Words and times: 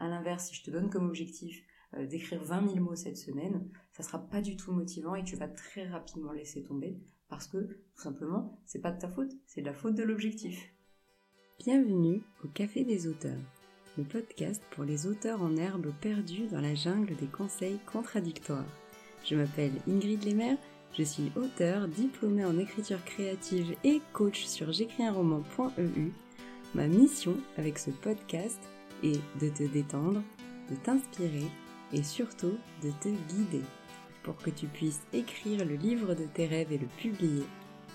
À 0.00 0.08
l'inverse, 0.08 0.46
si 0.46 0.54
je 0.54 0.62
te 0.62 0.70
donne 0.70 0.88
comme 0.88 1.06
objectif 1.06 1.62
euh, 1.94 2.06
d'écrire 2.06 2.42
20 2.42 2.68
000 2.72 2.80
mots 2.80 2.94
cette 2.94 3.18
semaine, 3.18 3.68
ça 3.92 4.02
sera 4.02 4.18
pas 4.18 4.40
du 4.40 4.56
tout 4.56 4.72
motivant 4.72 5.14
et 5.14 5.22
tu 5.22 5.36
vas 5.36 5.46
très 5.46 5.86
rapidement 5.86 6.32
laisser 6.32 6.62
tomber 6.62 6.96
parce 7.28 7.46
que 7.46 7.58
tout 7.58 8.02
simplement, 8.02 8.58
c'est 8.64 8.80
pas 8.80 8.92
de 8.92 8.98
ta 8.98 9.10
faute, 9.10 9.30
c'est 9.46 9.60
de 9.60 9.66
la 9.66 9.74
faute 9.74 9.94
de 9.94 10.02
l'objectif. 10.02 10.72
Bienvenue 11.58 12.22
au 12.42 12.48
Café 12.48 12.82
des 12.82 13.08
auteurs, 13.08 13.42
le 13.98 14.04
podcast 14.04 14.62
pour 14.70 14.84
les 14.84 15.06
auteurs 15.06 15.42
en 15.42 15.54
herbe 15.58 15.92
perdus 16.00 16.48
dans 16.50 16.62
la 16.62 16.74
jungle 16.74 17.14
des 17.16 17.26
conseils 17.26 17.78
contradictoires. 17.84 18.64
Je 19.26 19.36
m'appelle 19.36 19.74
Ingrid 19.86 20.24
Lemaire, 20.24 20.56
je 20.96 21.02
suis 21.02 21.30
auteur, 21.36 21.88
diplômée 21.88 22.46
en 22.46 22.58
écriture 22.58 23.04
créative 23.04 23.76
et 23.84 24.00
coach 24.14 24.46
sur 24.46 24.72
j'écrisunroman.eu. 24.72 26.10
Ma 26.74 26.86
mission 26.86 27.36
avec 27.58 27.78
ce 27.78 27.90
podcast 27.90 28.60
est 29.02 29.20
de 29.40 29.48
te 29.48 29.62
détendre, 29.62 30.22
de 30.70 30.76
t'inspirer 30.76 31.46
et 31.92 32.02
surtout 32.02 32.56
de 32.82 32.90
te 33.00 33.08
guider 33.08 33.64
pour 34.22 34.36
que 34.36 34.50
tu 34.50 34.66
puisses 34.66 35.02
écrire 35.12 35.64
le 35.64 35.74
livre 35.74 36.14
de 36.14 36.24
tes 36.24 36.46
rêves 36.46 36.72
et 36.72 36.78
le 36.78 36.86
publier 36.86 37.44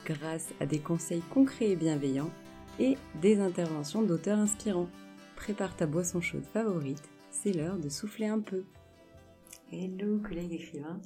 grâce 0.05 0.49
à 0.59 0.65
des 0.65 0.79
conseils 0.79 1.23
concrets 1.33 1.71
et 1.71 1.75
bienveillants 1.75 2.31
et 2.79 2.97
des 3.21 3.39
interventions 3.39 4.01
d'auteurs 4.01 4.39
inspirants. 4.39 4.89
Prépare 5.35 5.75
ta 5.75 5.85
boisson 5.85 6.21
chaude 6.21 6.45
favorite, 6.45 7.03
c'est 7.29 7.53
l'heure 7.53 7.77
de 7.77 7.89
souffler 7.89 8.27
un 8.27 8.39
peu. 8.39 8.63
Hello 9.71 10.19
collègues 10.19 10.53
écrivains 10.53 11.01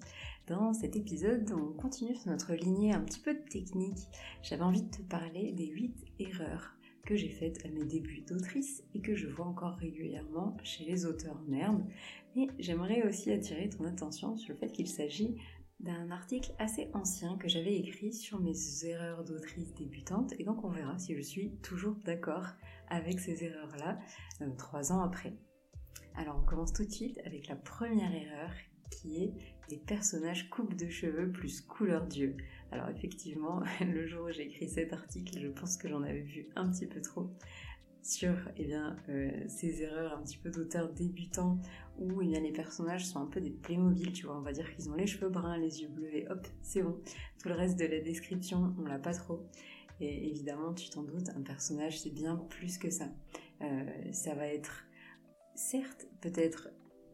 Dans 0.48 0.74
cet 0.74 0.96
épisode, 0.96 1.52
on 1.52 1.74
continue 1.74 2.16
sur 2.16 2.32
notre 2.32 2.54
lignée 2.54 2.94
un 2.94 3.02
petit 3.02 3.20
peu 3.20 3.34
de 3.34 3.50
technique. 3.50 4.08
J'avais 4.44 4.64
envie 4.64 4.84
de 4.84 4.90
te 4.90 5.02
parler 5.04 5.54
des 5.54 5.68
8 5.68 5.96
erreurs 6.20 6.76
que 7.10 7.16
j'ai 7.16 7.30
faites 7.30 7.66
à 7.66 7.70
mes 7.70 7.86
débuts 7.86 8.22
d'autrice 8.22 8.84
et 8.94 9.02
que 9.02 9.16
je 9.16 9.26
vois 9.26 9.48
encore 9.48 9.74
régulièrement 9.78 10.56
chez 10.62 10.86
les 10.86 11.08
auteurs 11.08 11.42
en. 11.48 11.84
Mais 12.36 12.46
j'aimerais 12.60 13.02
aussi 13.02 13.32
attirer 13.32 13.68
ton 13.68 13.86
attention 13.86 14.38
sur 14.38 14.54
le 14.54 14.60
fait 14.60 14.72
qu'il 14.72 14.88
s'agit 14.88 15.36
d'un 15.80 16.12
article 16.12 16.52
assez 16.60 16.92
ancien 16.94 17.36
que 17.38 17.48
j'avais 17.48 17.76
écrit 17.76 18.14
sur 18.14 18.40
mes 18.40 18.54
erreurs 18.86 19.24
d'autrice 19.24 19.74
débutante 19.74 20.34
et 20.38 20.44
donc 20.44 20.64
on 20.64 20.70
verra 20.70 21.00
si 21.00 21.16
je 21.16 21.22
suis 21.22 21.56
toujours 21.64 21.96
d'accord 22.06 22.46
avec 22.90 23.20
ces 23.20 23.44
erreurs-là 23.44 23.98
euh, 24.42 24.50
trois 24.56 24.92
ans 24.92 25.02
après. 25.02 25.34
Alors 26.14 26.38
on 26.40 26.46
commence 26.46 26.74
tout 26.74 26.86
de 26.86 26.92
suite 26.92 27.20
avec 27.26 27.48
la 27.48 27.56
première 27.56 28.14
erreur 28.14 28.52
qui 28.92 29.24
est 29.24 29.34
personnages 29.78 30.50
coupe 30.50 30.76
de 30.76 30.90
cheveux 30.90 31.32
plus 31.32 31.62
couleur 31.62 32.06
d'yeux. 32.06 32.36
Alors 32.72 32.90
effectivement, 32.90 33.62
le 33.82 34.06
jour 34.08 34.28
où 34.28 34.32
j'ai 34.32 34.44
écrit 34.44 34.68
cet 34.68 34.94
article, 34.94 35.40
je 35.40 35.48
pense 35.48 35.78
que 35.78 35.88
j'en 35.88 36.04
avais 36.04 36.22
vu 36.22 36.48
un 36.56 36.70
petit 36.70 36.88
peu 36.88 37.02
trop 37.02 37.30
sur 38.02 38.34
eh 38.58 38.66
bien, 38.66 38.96
euh, 39.10 39.32
ces 39.48 39.82
erreurs 39.84 40.14
un 40.14 40.24
petit 40.24 40.38
peu 40.38 40.50
d'auteur 40.50 40.92
débutant 40.92 41.60
où 41.98 42.22
eh 42.22 42.28
bien, 42.28 42.40
les 42.40 42.52
personnages 42.52 43.06
sont 43.06 43.20
un 43.20 43.26
peu 43.26 43.42
des 43.42 43.52
Playmobil, 43.52 44.14
tu 44.14 44.26
vois, 44.26 44.38
on 44.38 44.42
va 44.42 44.54
dire 44.54 44.74
qu'ils 44.74 44.90
ont 44.90 44.96
les 44.96 45.06
cheveux 45.06 45.30
bruns, 45.30 45.58
les 45.58 45.82
yeux 45.82 45.90
bleus 45.90 46.16
et 46.16 46.28
hop, 46.30 46.48
c'est 46.62 46.82
bon. 46.82 46.98
Tout 47.42 47.50
le 47.50 47.56
reste 47.56 47.78
de 47.78 47.86
la 47.86 48.00
description, 48.00 48.74
on 48.80 48.86
l'a 48.86 49.00
pas 49.00 49.14
trop. 49.14 49.46
Et 50.00 50.30
évidemment, 50.30 50.74
tu 50.74 50.90
t'en 50.90 51.04
doutes, 51.04 51.30
un 51.36 51.42
personnage 51.42 52.00
c'est 52.00 52.14
bien 52.14 52.38
plus 52.50 52.78
que 52.78 52.90
ça. 52.90 53.10
Euh, 53.62 54.12
ça 54.14 54.34
va 54.34 54.48
être 54.48 54.86
certes 55.56 56.08
peut-être 56.22 56.70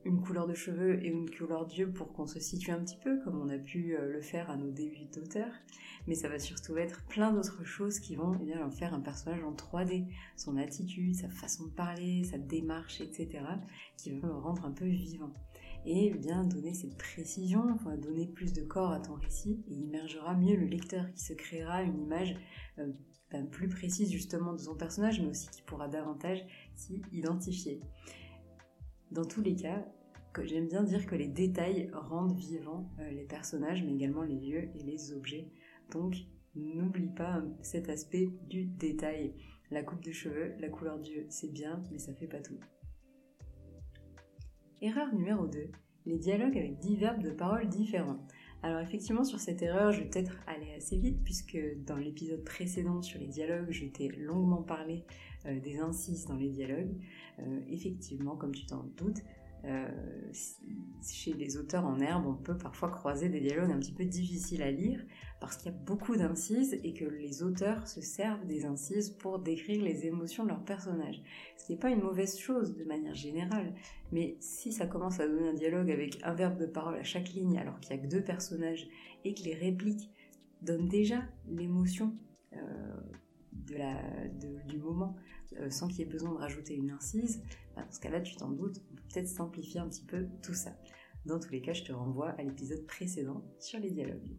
une 0.05 0.21
couleur 0.21 0.47
de 0.47 0.53
cheveux 0.53 1.03
et 1.03 1.07
une 1.07 1.29
couleur 1.29 1.65
d'yeux 1.65 1.91
pour 1.91 2.13
qu'on 2.13 2.27
se 2.27 2.39
situe 2.39 2.71
un 2.71 2.79
petit 2.79 2.97
peu, 3.03 3.19
comme 3.23 3.41
on 3.41 3.49
a 3.49 3.57
pu 3.57 3.95
euh, 3.95 4.11
le 4.11 4.21
faire 4.21 4.49
à 4.51 4.55
nos 4.55 4.69
débuts 4.69 5.09
d'auteur, 5.13 5.51
mais 6.07 6.13
ça 6.13 6.29
va 6.29 6.37
surtout 6.37 6.77
être 6.77 7.03
plein 7.07 7.33
d'autres 7.33 7.63
choses 7.63 7.99
qui 7.99 8.15
vont 8.15 8.37
eh 8.39 8.45
bien, 8.45 8.63
en 8.63 8.69
faire 8.69 8.93
un 8.93 9.01
personnage 9.01 9.43
en 9.43 9.53
3D, 9.53 10.07
son 10.37 10.57
attitude, 10.57 11.15
sa 11.15 11.29
façon 11.29 11.65
de 11.65 11.71
parler, 11.71 12.23
sa 12.23 12.37
démarche, 12.37 13.01
etc., 13.01 13.43
qui 13.97 14.11
vont 14.11 14.27
le 14.27 14.35
rendre 14.35 14.65
un 14.65 14.71
peu 14.71 14.85
vivant. 14.85 15.33
Et 15.87 16.07
eh 16.07 16.17
bien 16.17 16.43
donner 16.43 16.73
cette 16.73 16.97
précision, 16.97 17.77
donner 18.01 18.27
plus 18.27 18.53
de 18.53 18.63
corps 18.63 18.91
à 18.91 18.99
ton 18.99 19.15
récit, 19.15 19.63
et 19.67 19.73
immergera 19.73 20.35
mieux 20.35 20.55
le 20.55 20.65
lecteur 20.65 21.11
qui 21.13 21.23
se 21.23 21.33
créera 21.33 21.81
une 21.81 21.99
image 21.99 22.35
euh, 22.79 22.91
ben, 23.31 23.47
plus 23.47 23.67
précise 23.67 24.11
justement 24.11 24.53
de 24.53 24.59
son 24.59 24.75
personnage, 24.75 25.19
mais 25.19 25.27
aussi 25.27 25.49
qui 25.49 25.63
pourra 25.63 25.87
davantage 25.87 26.45
s'y 26.75 27.01
identifier. 27.11 27.81
Dans 29.15 29.23
tous 29.23 29.41
les 29.41 29.55
cas, 29.55 29.81
j'aime 30.43 30.67
bien 30.67 30.83
dire 30.83 31.05
que 31.05 31.15
les 31.15 31.29
détails 31.29 31.89
rendent 31.93 32.35
vivants 32.35 32.91
euh, 32.99 33.09
les 33.11 33.23
personnages, 33.23 33.81
mais 33.81 33.93
également 33.93 34.23
les 34.23 34.35
lieux 34.35 34.69
et 34.75 34.83
les 34.83 35.13
objets. 35.13 35.47
Donc, 35.93 36.17
n'oublie 36.53 37.07
pas 37.15 37.37
euh, 37.37 37.49
cet 37.61 37.87
aspect 37.87 38.33
du 38.49 38.65
détail. 38.65 39.33
La 39.71 39.83
coupe 39.83 40.03
de 40.03 40.11
cheveux, 40.11 40.53
la 40.59 40.67
couleur 40.67 40.99
d'yeux, 40.99 41.27
c'est 41.29 41.53
bien, 41.53 41.81
mais 41.93 41.97
ça 41.97 42.13
fait 42.13 42.27
pas 42.27 42.41
tout. 42.41 42.59
Erreur 44.81 45.15
numéro 45.15 45.47
2. 45.47 45.71
Les 46.07 46.17
dialogues 46.17 46.57
avec 46.57 46.79
dix 46.79 46.97
verbes 46.97 47.23
de 47.23 47.31
paroles 47.31 47.69
différents. 47.69 48.19
Alors 48.65 48.79
effectivement 48.79 49.23
sur 49.23 49.39
cette 49.39 49.61
erreur 49.61 49.91
je 49.91 49.99
vais 49.99 50.09
peut-être 50.09 50.35
aller 50.47 50.73
assez 50.75 50.97
vite 50.97 51.23
puisque 51.23 51.57
dans 51.85 51.97
l'épisode 51.97 52.43
précédent 52.43 53.03
sur 53.03 53.19
les 53.19 53.27
dialogues 53.27 53.67
je 53.69 53.85
t'ai 53.85 54.07
longuement 54.07 54.63
parlé 54.63 55.03
euh, 55.45 55.59
des 55.59 55.77
incises 55.77 56.25
dans 56.25 56.35
les 56.35 56.49
dialogues. 56.49 56.95
Effectivement 57.67 58.35
comme 58.35 58.53
tu 58.53 58.65
t'en 58.65 58.83
doutes 58.97 59.21
euh, 59.67 59.87
chez 61.03 61.33
les 61.33 61.57
auteurs 61.57 61.85
en 61.85 61.99
herbe, 61.99 62.25
on 62.27 62.35
peut 62.35 62.57
parfois 62.57 62.89
croiser 62.89 63.29
des 63.29 63.39
dialogues 63.39 63.71
un 63.71 63.79
petit 63.79 63.93
peu 63.93 64.05
difficiles 64.05 64.61
à 64.61 64.69
lire 64.69 65.03
parce 65.39 65.57
qu'il 65.57 65.71
y 65.71 65.75
a 65.75 65.77
beaucoup 65.77 66.15
d'incises 66.15 66.79
et 66.83 66.93
que 66.93 67.05
les 67.05 67.41
auteurs 67.41 67.87
se 67.87 68.01
servent 68.01 68.45
des 68.45 68.65
incises 68.65 69.09
pour 69.09 69.39
décrire 69.39 69.83
les 69.83 70.05
émotions 70.05 70.43
de 70.43 70.49
leurs 70.49 70.63
personnages. 70.63 71.21
Ce 71.57 71.71
n'est 71.71 71.79
pas 71.79 71.89
une 71.89 72.01
mauvaise 72.01 72.37
chose 72.37 72.75
de 72.75 72.83
manière 72.83 73.15
générale, 73.15 73.73
mais 74.11 74.37
si 74.39 74.71
ça 74.71 74.85
commence 74.85 75.19
à 75.19 75.27
donner 75.27 75.49
un 75.49 75.53
dialogue 75.53 75.89
avec 75.89 76.19
un 76.23 76.33
verbe 76.33 76.59
de 76.59 76.67
parole 76.67 76.95
à 76.95 77.03
chaque 77.03 77.29
ligne 77.29 77.57
alors 77.57 77.79
qu'il 77.79 77.95
n'y 77.95 78.01
a 78.01 78.05
que 78.05 78.11
deux 78.11 78.23
personnages 78.23 78.87
et 79.23 79.33
que 79.33 79.43
les 79.43 79.55
répliques 79.55 80.11
donnent 80.61 80.87
déjà 80.87 81.23
l'émotion 81.47 82.15
euh, 82.53 82.57
du 84.67 84.77
moment 84.77 85.15
euh, 85.15 85.34
sans 85.69 85.87
qu'il 85.87 85.99
y 85.99 86.01
ait 86.03 86.11
besoin 86.11 86.31
de 86.31 86.37
rajouter 86.37 86.75
une 86.75 86.91
incise, 86.91 87.41
bah, 87.75 87.83
dans 87.83 87.91
ce 87.91 87.99
cas-là, 87.99 88.21
tu 88.21 88.35
t'en 88.35 88.49
doutes, 88.49 88.81
on 88.91 88.95
peut 88.95 89.03
peut-être 89.13 89.27
simplifier 89.27 89.79
un 89.79 89.87
petit 89.87 90.05
peu 90.05 90.27
tout 90.41 90.53
ça. 90.53 90.75
Dans 91.25 91.39
tous 91.39 91.51
les 91.51 91.61
cas, 91.61 91.73
je 91.73 91.83
te 91.83 91.91
renvoie 91.91 92.29
à 92.29 92.43
l'épisode 92.43 92.85
précédent 92.85 93.43
sur 93.59 93.79
les 93.79 93.91
dialogues. 93.91 94.37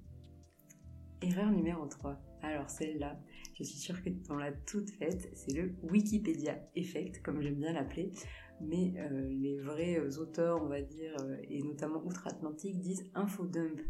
Erreur 1.23 1.51
numéro 1.51 1.87
3. 1.87 2.21
Alors 2.43 2.71
celle-là, 2.71 3.19
je 3.55 3.65
suis 3.65 3.79
sûre 3.79 4.03
que 4.03 4.11
tu 4.11 4.39
l'a 4.39 4.53
toute 4.53 4.91
faite, 4.91 5.31
c'est 5.35 5.53
le 5.53 5.75
Wikipédia 5.83 6.59
Effect, 6.77 7.23
comme 7.23 7.41
j'aime 7.41 7.57
bien 7.57 7.73
l'appeler. 7.73 8.13
Mais 8.61 8.95
euh, 8.99 9.29
les 9.29 9.59
vrais 9.59 9.99
euh, 9.99 10.21
auteurs, 10.21 10.63
on 10.63 10.69
va 10.69 10.81
dire, 10.81 11.17
et 11.49 11.63
notamment 11.63 12.03
outre-Atlantique, 12.05 12.79
disent 12.79 13.11
infodump. 13.15 13.81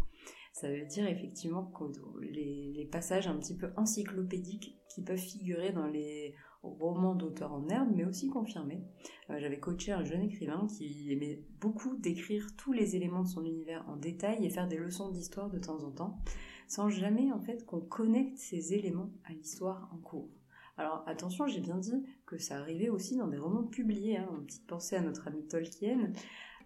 Ça 0.53 0.71
veut 0.71 0.87
dire 0.87 1.07
effectivement 1.07 1.67
que 1.67 1.85
les, 2.21 2.89
passages 2.91 3.27
un 3.27 3.39
petit 3.39 3.55
peu 3.55 3.69
encyclopédiques 3.77 4.79
qui 4.89 5.03
peuvent 5.03 5.19
figurer 5.19 5.71
dans 5.71 5.87
les 5.87 6.35
romans 6.63 7.15
d'auteurs 7.15 7.53
en 7.53 7.69
herbe, 7.69 7.91
mais 7.95 8.05
aussi 8.05 8.29
confirmés. 8.29 8.83
Euh, 9.31 9.39
j'avais 9.39 9.59
coaché 9.59 9.93
un 9.93 10.05
jeune 10.05 10.23
écrivain 10.23 10.67
qui 10.69 11.13
aimait 11.13 11.43
beaucoup 11.61 11.97
décrire 11.97 12.49
tous 12.57 12.73
les 12.73 12.97
éléments 12.97 13.23
de 13.23 13.29
son 13.29 13.45
univers 13.45 13.89
en 13.89 13.97
détail 13.97 14.45
et 14.45 14.51
faire 14.51 14.69
des 14.69 14.79
leçons 14.79 15.11
d'histoire 15.11 15.51
de 15.51 15.59
temps 15.59 15.83
en 15.85 15.91
temps, 15.91 16.19
sans 16.69 16.89
jamais 16.89 17.33
en 17.33 17.41
fait 17.41 17.65
qu'on 17.65 17.81
connecte 17.81 18.39
ces 18.39 18.75
éléments 18.75 19.11
à 19.25 19.33
l'histoire 19.33 19.91
en 19.93 19.99
cours. 19.99 20.29
Alors 20.79 21.05
attention, 21.07 21.47
j'ai 21.47 21.61
bien 21.61 21.79
dit 21.79 22.05
que 22.27 22.37
ça 22.37 22.59
arrivait 22.59 22.91
aussi 22.91 23.17
dans 23.17 23.29
des 23.29 23.39
romans 23.39 23.63
publiés, 23.63 24.19
hein, 24.19 24.29
une 24.39 24.45
petite 24.45 24.67
pensée 24.67 24.97
à 24.97 25.01
notre 25.01 25.27
ami 25.29 25.47
Tolkien, 25.47 26.13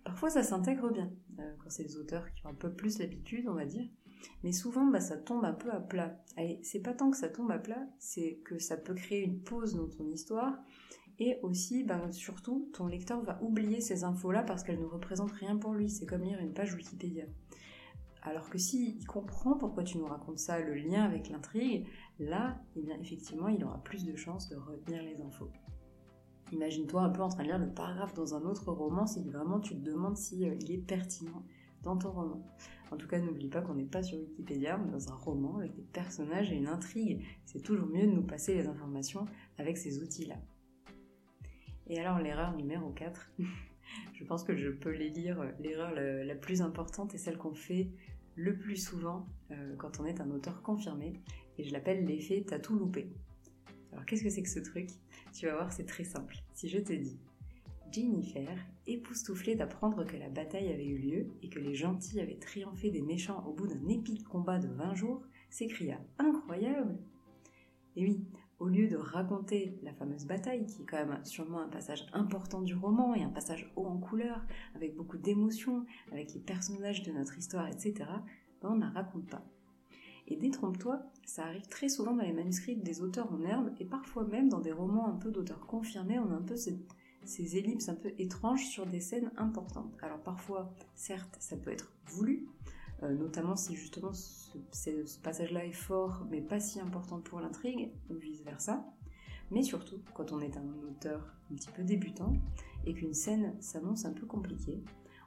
Parfois, 0.05 0.31
ça 0.31 0.43
s'intègre 0.43 0.91
bien, 0.91 1.11
euh, 1.39 1.55
quand 1.59 1.69
c'est 1.69 1.83
les 1.83 1.97
auteurs 1.97 2.33
qui 2.33 2.47
ont 2.47 2.51
un 2.51 2.55
peu 2.55 2.73
plus 2.73 2.99
l'habitude, 2.99 3.47
on 3.49 3.55
va 3.55 3.67
dire. 3.67 3.87
Mais 4.43 4.53
souvent, 4.53 4.87
bah, 4.87 5.01
ça 5.01 5.17
tombe 5.17 5.45
un 5.45 5.53
peu 5.53 5.71
à 5.71 5.81
plat. 5.81 6.23
C'est 6.63 6.81
pas 6.81 6.95
tant 6.95 7.11
que 7.11 7.17
ça 7.17 7.29
tombe 7.29 7.51
à 7.51 7.59
plat, 7.59 7.87
c'est 7.99 8.41
que 8.45 8.59
ça 8.59 8.77
peut 8.77 8.95
créer 8.95 9.23
une 9.23 9.41
pause 9.41 9.75
dans 9.75 9.89
ton 9.89 10.09
histoire. 10.11 10.59
Et 11.19 11.39
aussi, 11.43 11.85
bah, 11.85 12.11
surtout, 12.13 12.71
ton 12.73 12.87
lecteur 12.87 13.23
va 13.23 13.43
oublier 13.43 13.81
ces 13.81 14.05
infos-là 14.05 14.43
parce 14.43 14.63
qu'elles 14.63 14.81
ne 14.81 14.87
représentent 14.87 15.33
rien 15.33 15.57
pour 15.57 15.75
lui. 15.75 15.91
C'est 15.91 16.07
comme 16.07 16.23
lire 16.23 16.39
une 16.41 16.55
page 16.55 16.75
Wikipédia. 16.75 17.27
Alors 18.23 18.51
que 18.51 18.59
s'il 18.59 19.07
comprend 19.07 19.57
pourquoi 19.57 19.83
tu 19.83 19.99
nous 19.99 20.07
racontes 20.07 20.39
ça, 20.39 20.61
le 20.61 20.75
lien 20.75 21.05
avec 21.05 21.29
l'intrigue, 21.31 21.87
là, 22.19 22.61
eh 22.77 22.83
bien, 22.83 22.99
effectivement, 23.01 23.49
il 23.49 23.65
aura 23.65 23.83
plus 23.83 24.05
de 24.05 24.15
chances 24.15 24.49
de 24.49 24.57
retenir 24.57 25.03
les 25.03 25.21
infos. 25.23 25.51
Imagine-toi 26.53 27.03
un 27.03 27.11
peu 27.11 27.23
en 27.23 27.29
train 27.29 27.43
de 27.43 27.49
lire 27.49 27.59
le 27.59 27.73
paragraphe 27.73 28.15
dans 28.15 28.35
un 28.35 28.43
autre 28.43 28.73
roman 28.73 29.07
si 29.07 29.23
vraiment 29.23 29.61
tu 29.61 29.75
te 29.75 29.85
demandes 29.85 30.17
s'il 30.17 30.45
euh, 30.45 30.59
est 30.69 30.79
pertinent 30.79 31.45
dans 31.83 31.97
ton 31.97 32.11
roman. 32.11 32.43
En 32.91 32.97
tout 32.97 33.07
cas, 33.07 33.21
n'oublie 33.21 33.49
pas 33.49 33.63
qu'on 33.63 33.75
n'est 33.75 33.85
pas 33.85 34.03
sur 34.03 34.19
Wikipédia, 34.19 34.77
mais 34.77 34.91
dans 34.91 35.11
un 35.11 35.15
roman 35.15 35.59
avec 35.59 35.75
des 35.75 35.83
personnages 35.83 36.51
et 36.51 36.57
une 36.57 36.67
intrigue. 36.67 37.25
C'est 37.47 37.63
toujours 37.63 37.87
mieux 37.87 38.07
de 38.07 38.13
nous 38.13 38.23
passer 38.23 38.55
les 38.55 38.67
informations 38.67 39.27
avec 39.59 39.79
ces 39.79 40.03
outils-là. 40.03 40.37
Et 41.87 42.01
alors, 42.01 42.19
l'erreur 42.19 42.57
numéro 42.57 42.91
4, 42.91 43.33
je 44.15 44.25
pense 44.25 44.45
que 44.45 44.57
je 44.57 44.71
peux 44.71 44.91
les 44.91 45.11
lire. 45.11 45.45
L'erreur 45.61 45.93
la, 45.95 46.35
plus 46.35 46.63
importante 46.63 47.15
est 47.15 47.19
celle 47.19 47.39
qu'on 47.39 47.55
fait 47.55 47.91
le 48.37 48.57
plus 48.57 48.77
souvent 48.77 49.27
euh, 49.51 49.75
quand 49.77 50.01
on 50.01 50.07
est 50.07 50.21
un 50.21 50.31
auteur 50.31 50.63
confirmé, 50.63 51.21
et 51.59 51.65
je 51.65 51.73
l'appelle 51.73 52.05
l'effet 52.05 52.45
t'as 52.47 52.59
tout 52.59 52.77
loupé. 52.77 53.13
Alors, 53.93 54.07
qu'est-ce 54.07 54.23
que 54.23 54.31
c'est 54.31 54.43
que 54.43 54.49
ce 54.49 54.61
truc? 54.61 54.89
Tu 55.33 55.47
vas 55.47 55.55
voir, 55.55 55.73
c'est 55.73 55.85
très 55.85 56.05
simple. 56.05 56.37
Si 56.55 56.69
je 56.69 56.79
te 56.79 56.93
dis 56.93 57.19
Jennifer, 57.93 58.57
époustouflée 58.87 59.57
d'apprendre 59.57 60.05
que 60.05 60.17
la 60.17 60.29
bataille 60.29 60.69
avait 60.69 60.87
eu 60.87 60.99
lieu 60.99 61.27
et 61.43 61.49
que 61.49 61.59
les 61.59 61.75
gentils 61.75 62.21
avaient 62.21 62.39
triomphé 62.39 62.91
des 62.91 63.03
méchants 63.03 63.45
au 63.47 63.53
bout 63.53 63.67
d'un 63.67 63.89
épique 63.89 64.25
combat 64.25 64.59
de 64.59 64.69
20 64.69 64.95
jours, 64.95 65.23
s'écria 65.49 65.99
Incroyable 66.19 66.99
Et 67.97 68.05
oui, 68.05 68.25
au 68.61 68.69
lieu 68.69 68.89
de 68.89 68.97
raconter 68.97 69.79
la 69.83 69.93
fameuse 69.93 70.27
bataille, 70.27 70.67
qui 70.67 70.83
est 70.83 70.87
quand 70.87 71.05
même 71.05 71.25
sûrement 71.25 71.61
un 71.61 71.69
passage 71.69 72.07
important 72.13 72.63
du 72.63 72.75
roman 72.75 73.15
et 73.15 73.23
un 73.23 73.31
passage 73.31 73.73
haut 73.75 73.87
en 73.87 73.99
couleur, 73.99 74.45
avec 74.75 74.95
beaucoup 74.95 75.19
d'émotions, 75.19 75.85
avec 76.13 76.33
les 76.35 76.41
personnages 76.41 77.03
de 77.03 77.11
notre 77.11 77.39
histoire, 77.39 77.67
etc., 77.69 77.95
ben 78.63 78.71
on 78.71 78.77
ne 78.77 78.93
raconte 78.93 79.29
pas. 79.29 79.45
Et 80.29 80.37
détrompe-toi, 80.37 81.03
ça 81.25 81.45
arrive 81.45 81.67
très 81.67 81.89
souvent 81.89 82.15
dans 82.15 82.23
les 82.23 82.33
manuscrits 82.33 82.77
des 82.77 83.01
auteurs 83.01 83.33
en 83.33 83.43
herbe, 83.43 83.73
et 83.81 83.85
parfois 83.85 84.25
même 84.25 84.49
dans 84.49 84.61
des 84.61 84.73
romans 84.73 85.09
un 85.09 85.17
peu 85.17 85.31
d'auteurs 85.33 85.67
confirmés, 85.67 86.19
on 86.19 86.31
a 86.31 86.35
un 86.35 86.43
peu 86.43 86.57
ces, 86.57 86.79
ces 87.25 87.57
ellipses 87.57 87.89
un 87.89 87.95
peu 87.95 88.13
étranges 88.19 88.67
sur 88.67 88.87
des 88.87 89.01
scènes 89.01 89.31
importantes. 89.37 89.97
Alors 90.03 90.21
parfois, 90.21 90.73
certes, 90.95 91.37
ça 91.39 91.57
peut 91.57 91.71
être 91.71 91.93
voulu, 92.07 92.47
euh, 93.03 93.15
notamment 93.15 93.57
si 93.57 93.77
justement 93.77 94.13
ce, 94.13 95.19
passage-là 95.23 95.65
est 95.65 95.73
fort 95.73 96.27
mais 96.31 96.41
pas 96.41 96.61
si 96.61 96.81
important 96.81 97.21
pour 97.21 97.41
l'intrigue, 97.41 97.91
ou 98.11 98.15
vice-versa. 98.15 98.85
Mais 99.51 99.63
surtout, 99.63 100.01
quand 100.15 100.33
on 100.33 100.41
est 100.41 100.57
un 100.57 100.69
auteur 100.89 101.35
un 101.51 101.57
petit 101.57 101.71
peu 101.71 101.83
débutant 101.83 102.33
et 102.87 102.95
qu'une 102.95 103.15
scène 103.15 103.55
s'annonce 103.61 104.05
un 104.05 104.13
peu 104.13 104.27
compliquée, 104.27 104.81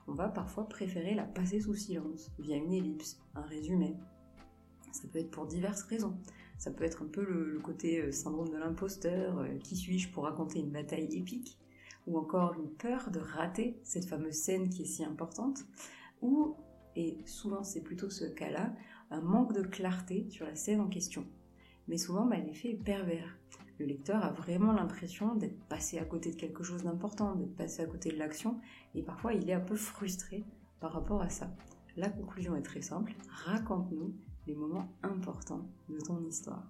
on 0.08 0.14
va 0.14 0.30
parfois 0.30 0.68
préférer 0.68 1.14
la 1.14 1.24
passer 1.24 1.62
sous 1.62 1.76
silence, 1.76 2.32
via 2.40 2.58
une 2.58 2.74
ellipse, 2.74 3.20
un 3.36 3.42
résumé. 3.42 3.96
Ça 4.92 5.08
peut 5.12 5.20
être 5.20 5.32
pour 5.32 5.46
diverses 5.46 5.84
raisons. 5.84 6.16
Ça 6.58 6.72
peut 6.72 6.84
être 6.84 7.04
un 7.04 7.08
peu 7.08 7.24
le, 7.24 7.60
côté 7.60 8.00
euh, 8.00 8.12
syndrome 8.12 8.50
de 8.50 8.58
l'imposteur, 8.58 9.40
euh, 9.40 9.58
qui 9.64 9.76
suis-je 9.76 10.10
pour 10.10 10.24
raconter 10.24 10.60
une 10.60 10.70
bataille 10.70 11.10
épique, 11.18 11.58
ou 12.08 12.18
encore 12.18 12.54
une 12.54 12.70
peur 12.70 13.12
de 13.12 13.20
rater 13.20 13.80
cette 13.84 14.06
fameuse 14.06 14.36
scène 14.36 14.70
qui 14.70 14.84
est 14.84 14.86
si 14.86 15.04
importante, 15.04 15.66
ou 16.22 16.56
et 16.96 17.18
souvent 17.26 17.64
c'est 17.64 17.82
plutôt 17.82 18.10
ce 18.10 18.26
cas-là, 18.26 18.74
un 19.12 19.22
manque 19.22 19.54
de 19.54 19.64
clarté 19.64 20.28
sur 20.30 20.46
la 20.46 20.56
scène 20.56 20.82
en 20.82 20.88
question. 20.88 21.26
Mais 21.88 21.98
souvent, 21.98 22.26
bah, 22.26 22.38
l'effet 22.38 22.72
est 22.72 22.84
pervers. 22.84 23.38
Le 23.80 23.86
lecteur 23.86 24.24
a 24.24 24.32
vraiment 24.32 24.72
l'impression 24.72 25.36
d'être 25.36 25.60
passé 25.66 25.98
à 25.98 26.06
côté 26.06 26.32
de 26.32 26.36
quelque 26.36 26.64
chose 26.64 26.84
d'important, 26.84 27.36
d'être 27.36 27.56
passé 27.56 27.82
à 27.82 27.88
côté 27.88 28.12
de 28.12 28.18
l'action, 28.18 28.60
et 28.96 29.02
parfois 29.02 29.34
il 29.34 29.50
est 29.50 29.54
un 29.54 29.60
peu 29.60 29.76
frustré 29.76 30.44
par 30.80 30.94
rapport 30.94 31.22
à 31.22 31.30
ça. 31.30 31.52
La 31.98 32.10
conclusion 32.10 32.56
est 32.56 32.62
très 32.62 32.82
simple, 32.82 33.14
raconte-nous 33.30 34.14
les 34.48 34.56
moments 34.56 34.88
importants 35.02 35.68
de 35.90 35.98
ton 36.00 36.24
histoire. 36.24 36.64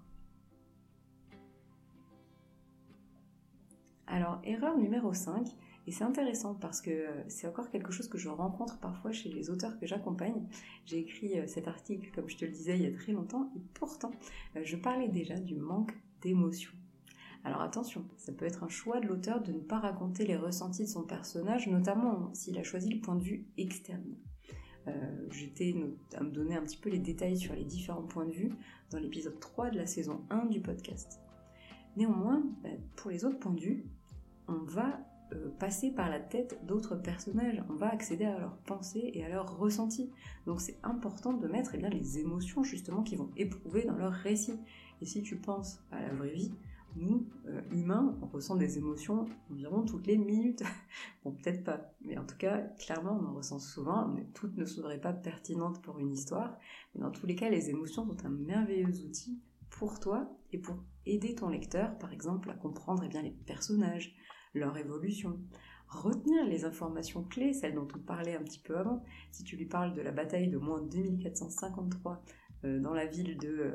Alors, 4.14 4.38
erreur 4.44 4.78
numéro 4.78 5.12
5, 5.12 5.44
et 5.88 5.90
c'est 5.90 6.04
intéressant 6.04 6.54
parce 6.54 6.80
que 6.80 6.90
euh, 6.92 7.24
c'est 7.26 7.48
encore 7.48 7.68
quelque 7.68 7.90
chose 7.90 8.06
que 8.06 8.16
je 8.16 8.28
rencontre 8.28 8.78
parfois 8.78 9.10
chez 9.10 9.28
les 9.28 9.50
auteurs 9.50 9.76
que 9.80 9.88
j'accompagne. 9.88 10.46
J'ai 10.86 11.00
écrit 11.00 11.40
euh, 11.40 11.48
cet 11.48 11.66
article, 11.66 12.12
comme 12.14 12.28
je 12.28 12.36
te 12.36 12.44
le 12.44 12.52
disais, 12.52 12.76
il 12.76 12.84
y 12.84 12.86
a 12.86 12.92
très 12.92 13.10
longtemps, 13.10 13.50
et 13.56 13.60
pourtant, 13.74 14.12
euh, 14.54 14.60
je 14.62 14.76
parlais 14.76 15.08
déjà 15.08 15.34
du 15.34 15.56
manque 15.56 15.98
d'émotion. 16.22 16.70
Alors 17.42 17.60
attention, 17.60 18.04
ça 18.16 18.30
peut 18.32 18.44
être 18.44 18.62
un 18.62 18.68
choix 18.68 19.00
de 19.00 19.08
l'auteur 19.08 19.42
de 19.42 19.50
ne 19.50 19.58
pas 19.58 19.80
raconter 19.80 20.24
les 20.24 20.36
ressentis 20.36 20.84
de 20.84 20.88
son 20.88 21.02
personnage, 21.02 21.66
notamment 21.66 22.32
s'il 22.34 22.56
a 22.56 22.62
choisi 22.62 22.90
le 22.90 23.00
point 23.00 23.16
de 23.16 23.24
vue 23.24 23.48
externe. 23.58 24.14
J'étais 25.30 25.74
à 26.14 26.22
me 26.22 26.30
donner 26.30 26.56
un 26.56 26.62
petit 26.62 26.76
peu 26.76 26.90
les 26.90 26.98
détails 26.98 27.38
sur 27.38 27.54
les 27.54 27.64
différents 27.64 28.02
points 28.02 28.26
de 28.26 28.32
vue 28.32 28.52
dans 28.90 28.98
l'épisode 28.98 29.40
3 29.40 29.70
de 29.70 29.78
la 29.78 29.86
saison 29.86 30.24
1 30.30 30.46
du 30.46 30.60
podcast. 30.60 31.20
Néanmoins, 31.96 32.42
bah, 32.62 32.70
pour 32.96 33.10
les 33.10 33.24
autres 33.24 33.38
points 33.38 33.52
de 33.52 33.60
vue, 33.60 33.84
on 34.48 34.64
va 34.64 35.00
euh, 35.32 35.48
passer 35.58 35.90
par 35.90 36.10
la 36.10 36.20
tête 36.20 36.60
d'autres 36.66 36.96
personnages, 36.96 37.62
on 37.70 37.74
va 37.74 37.88
accéder 37.88 38.24
à 38.24 38.38
leurs 38.38 38.56
pensées 38.58 39.10
et 39.14 39.24
à 39.24 39.28
leurs 39.28 39.56
ressentis. 39.58 40.10
Donc 40.46 40.60
c'est 40.60 40.78
important 40.82 41.32
de 41.32 41.48
mettre 41.48 41.74
eh 41.74 41.78
bien, 41.78 41.88
les 41.88 42.18
émotions 42.18 42.62
justement 42.62 43.02
qu'ils 43.02 43.18
vont 43.18 43.30
éprouver 43.36 43.84
dans 43.84 43.96
leur 43.96 44.12
récit. 44.12 44.58
Et 45.00 45.06
si 45.06 45.22
tu 45.22 45.36
penses 45.36 45.80
à 45.90 46.00
la 46.00 46.14
vraie 46.14 46.32
vie, 46.32 46.52
nous, 46.96 47.26
euh, 47.46 47.60
humains, 47.72 48.16
on 48.22 48.26
ressent 48.26 48.54
des 48.54 48.78
émotions 48.78 49.26
environ 49.50 49.82
toutes 49.82 50.06
les 50.06 50.16
minutes. 50.16 50.62
bon, 51.24 51.32
peut-être 51.32 51.64
pas, 51.64 51.92
mais 52.02 52.16
en 52.18 52.24
tout 52.24 52.36
cas, 52.36 52.58
clairement, 52.78 53.18
on 53.20 53.26
en 53.26 53.34
ressent 53.34 53.58
souvent. 53.58 54.14
toutes 54.34 54.56
ne 54.56 54.64
seraient 54.64 55.00
pas 55.00 55.12
pertinentes 55.12 55.82
pour 55.82 55.98
une 55.98 56.12
histoire, 56.12 56.56
mais 56.94 57.00
dans 57.00 57.10
tous 57.10 57.26
les 57.26 57.34
cas, 57.34 57.48
les 57.48 57.70
émotions 57.70 58.06
sont 58.06 58.26
un 58.26 58.30
merveilleux 58.30 59.04
outil 59.04 59.40
pour 59.70 59.98
toi 59.98 60.30
et 60.52 60.58
pour 60.58 60.76
aider 61.06 61.34
ton 61.34 61.48
lecteur, 61.48 61.98
par 61.98 62.12
exemple, 62.12 62.50
à 62.50 62.54
comprendre 62.54 63.02
eh 63.04 63.08
bien, 63.08 63.22
les 63.22 63.32
personnages, 63.32 64.14
leur 64.54 64.76
évolution. 64.76 65.38
Retenir 65.88 66.44
les 66.46 66.64
informations 66.64 67.22
clés, 67.22 67.52
celles 67.52 67.74
dont 67.74 67.86
on 67.94 67.98
parlait 67.98 68.34
un 68.34 68.42
petit 68.42 68.58
peu 68.58 68.76
avant. 68.76 69.02
Si 69.30 69.44
tu 69.44 69.56
lui 69.56 69.66
parles 69.66 69.94
de 69.94 70.00
la 70.00 70.10
bataille 70.10 70.48
de 70.48 70.58
moins 70.58 70.82
2453 70.82 72.22
euh, 72.64 72.80
dans 72.80 72.94
la 72.94 73.06
ville 73.06 73.36
de 73.38 73.48
euh, 73.48 73.72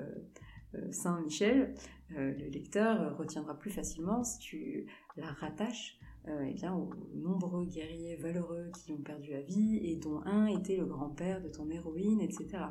euh, 0.75 0.91
Saint-Michel, 0.91 1.73
le 2.09 2.49
lecteur 2.49 3.15
retiendra 3.17 3.57
plus 3.57 3.69
facilement 3.69 4.23
si 4.23 4.39
tu 4.39 4.87
la 5.15 5.27
rattaches 5.27 5.99
eh 6.27 6.53
bien, 6.53 6.73
aux 6.73 6.89
nombreux 7.13 7.65
guerriers 7.65 8.15
valeureux 8.15 8.71
qui 8.83 8.91
ont 8.91 9.01
perdu 9.01 9.29
la 9.29 9.41
vie 9.41 9.77
et 9.83 9.95
dont 9.95 10.21
un 10.25 10.47
était 10.47 10.75
le 10.75 10.85
grand-père 10.85 11.39
de 11.39 11.49
ton 11.49 11.69
héroïne, 11.69 12.19
etc. 12.19 12.63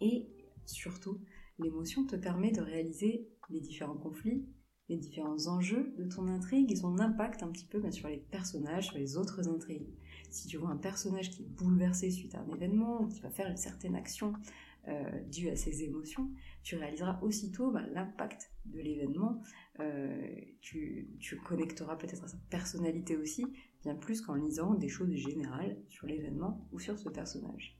Et 0.00 0.26
surtout, 0.66 1.20
l'émotion 1.60 2.04
te 2.06 2.16
permet 2.16 2.50
de 2.50 2.60
réaliser 2.60 3.28
les 3.50 3.60
différents 3.60 3.96
conflits, 3.96 4.44
les 4.90 4.96
différents 4.96 5.46
enjeux 5.46 5.94
de 5.96 6.04
ton 6.04 6.26
intrigue 6.26 6.70
et 6.72 6.76
son 6.76 6.98
impact 6.98 7.44
un 7.44 7.48
petit 7.48 7.64
peu 7.64 7.78
bah, 7.78 7.92
sur 7.92 8.08
les 8.08 8.18
personnages, 8.18 8.86
sur 8.86 8.98
les 8.98 9.16
autres 9.16 9.48
intrigues. 9.48 9.86
Si 10.30 10.48
tu 10.48 10.56
vois 10.58 10.70
un 10.70 10.76
personnage 10.76 11.30
qui 11.30 11.42
est 11.42 11.46
bouleversé 11.46 12.10
suite 12.10 12.34
à 12.34 12.40
un 12.40 12.48
événement 12.48 13.06
qui 13.06 13.20
va 13.20 13.30
faire 13.30 13.48
une 13.48 13.56
certaine 13.56 13.94
action 13.94 14.32
euh, 14.88 15.08
due 15.30 15.48
à 15.48 15.56
ses 15.56 15.84
émotions, 15.84 16.28
tu 16.64 16.76
réaliseras 16.76 17.20
aussitôt 17.22 17.70
bah, 17.70 17.84
l'impact 17.92 18.50
de 18.66 18.80
l'événement. 18.80 19.40
Euh, 19.78 20.34
tu, 20.60 21.08
tu, 21.20 21.36
connecteras 21.36 21.94
peut-être 21.94 22.24
à 22.24 22.28
sa 22.28 22.38
personnalité 22.50 23.16
aussi, 23.16 23.46
bien 23.82 23.94
plus 23.94 24.20
qu'en 24.20 24.34
lisant 24.34 24.74
des 24.74 24.88
choses 24.88 25.14
générales 25.14 25.78
sur 25.88 26.08
l'événement 26.08 26.66
ou 26.72 26.80
sur 26.80 26.98
ce 26.98 27.08
personnage. 27.08 27.78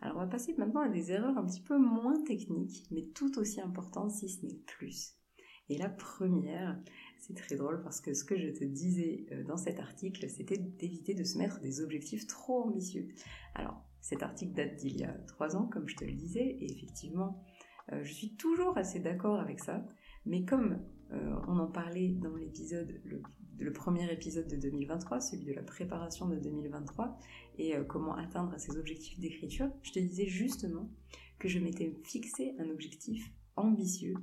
Alors 0.00 0.16
on 0.16 0.20
va 0.20 0.26
passer 0.26 0.54
maintenant 0.58 0.80
à 0.80 0.88
des 0.88 1.12
erreurs 1.12 1.38
un 1.38 1.46
petit 1.46 1.62
peu 1.62 1.78
moins 1.78 2.20
techniques, 2.24 2.84
mais 2.90 3.02
tout 3.14 3.38
aussi 3.38 3.60
importantes 3.60 4.10
si 4.10 4.28
ce 4.28 4.44
n'est 4.44 4.58
plus. 4.66 5.21
Et 5.68 5.78
la 5.78 5.88
première, 5.88 6.78
c'est 7.18 7.34
très 7.34 7.56
drôle 7.56 7.82
parce 7.82 8.00
que 8.00 8.14
ce 8.14 8.24
que 8.24 8.36
je 8.36 8.48
te 8.48 8.64
disais 8.64 9.26
euh, 9.32 9.44
dans 9.44 9.56
cet 9.56 9.78
article, 9.78 10.28
c'était 10.28 10.58
d'éviter 10.58 11.14
de 11.14 11.24
se 11.24 11.38
mettre 11.38 11.60
des 11.60 11.80
objectifs 11.80 12.26
trop 12.26 12.64
ambitieux. 12.64 13.08
Alors, 13.54 13.80
cet 14.00 14.22
article 14.22 14.54
date 14.54 14.76
d'il 14.76 14.98
y 14.98 15.04
a 15.04 15.12
trois 15.28 15.56
ans, 15.56 15.66
comme 15.66 15.88
je 15.88 15.96
te 15.96 16.04
le 16.04 16.12
disais, 16.12 16.44
et 16.60 16.72
effectivement, 16.72 17.44
euh, 17.92 18.02
je 18.02 18.12
suis 18.12 18.34
toujours 18.34 18.76
assez 18.76 18.98
d'accord 18.98 19.38
avec 19.38 19.60
ça. 19.60 19.86
Mais 20.26 20.44
comme 20.44 20.82
euh, 21.12 21.36
on 21.46 21.58
en 21.58 21.68
parlait 21.68 22.08
dans 22.08 22.34
l'épisode, 22.34 23.00
le, 23.04 23.72
premier 23.72 24.12
épisode 24.12 24.48
de 24.48 24.56
2023, 24.56 25.20
celui 25.20 25.44
de 25.44 25.52
la 25.52 25.62
préparation 25.62 26.26
de 26.26 26.36
2023, 26.36 27.16
et 27.58 27.74
comment 27.88 28.16
atteindre 28.16 28.58
ces 28.58 28.76
objectifs 28.76 29.20
d'écriture, 29.20 29.70
je 29.82 29.92
te 29.92 30.00
disais 30.00 30.26
justement 30.26 30.90
que 31.38 31.48
je 31.48 31.60
m'étais 31.60 31.96
fixé 32.02 32.54
un 32.58 32.68
objectif 32.70 33.32
ambitieux 33.56 34.14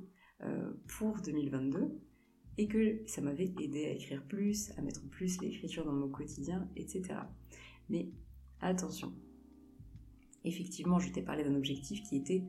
pour 0.86 1.20
2022 1.20 2.00
et 2.58 2.68
que 2.68 3.00
ça 3.06 3.20
m'avait 3.20 3.52
aidé 3.60 3.86
à 3.86 3.90
écrire 3.90 4.22
plus, 4.26 4.70
à 4.76 4.82
mettre 4.82 5.08
plus 5.08 5.40
l'écriture 5.40 5.84
dans 5.84 5.92
mon 5.92 6.08
quotidien, 6.08 6.68
etc. 6.76 7.20
Mais 7.88 8.10
attention, 8.60 9.14
effectivement, 10.44 10.98
je 10.98 11.10
t'ai 11.10 11.22
parlé 11.22 11.44
d'un 11.44 11.54
objectif 11.54 12.02
qui 12.02 12.16
était 12.16 12.44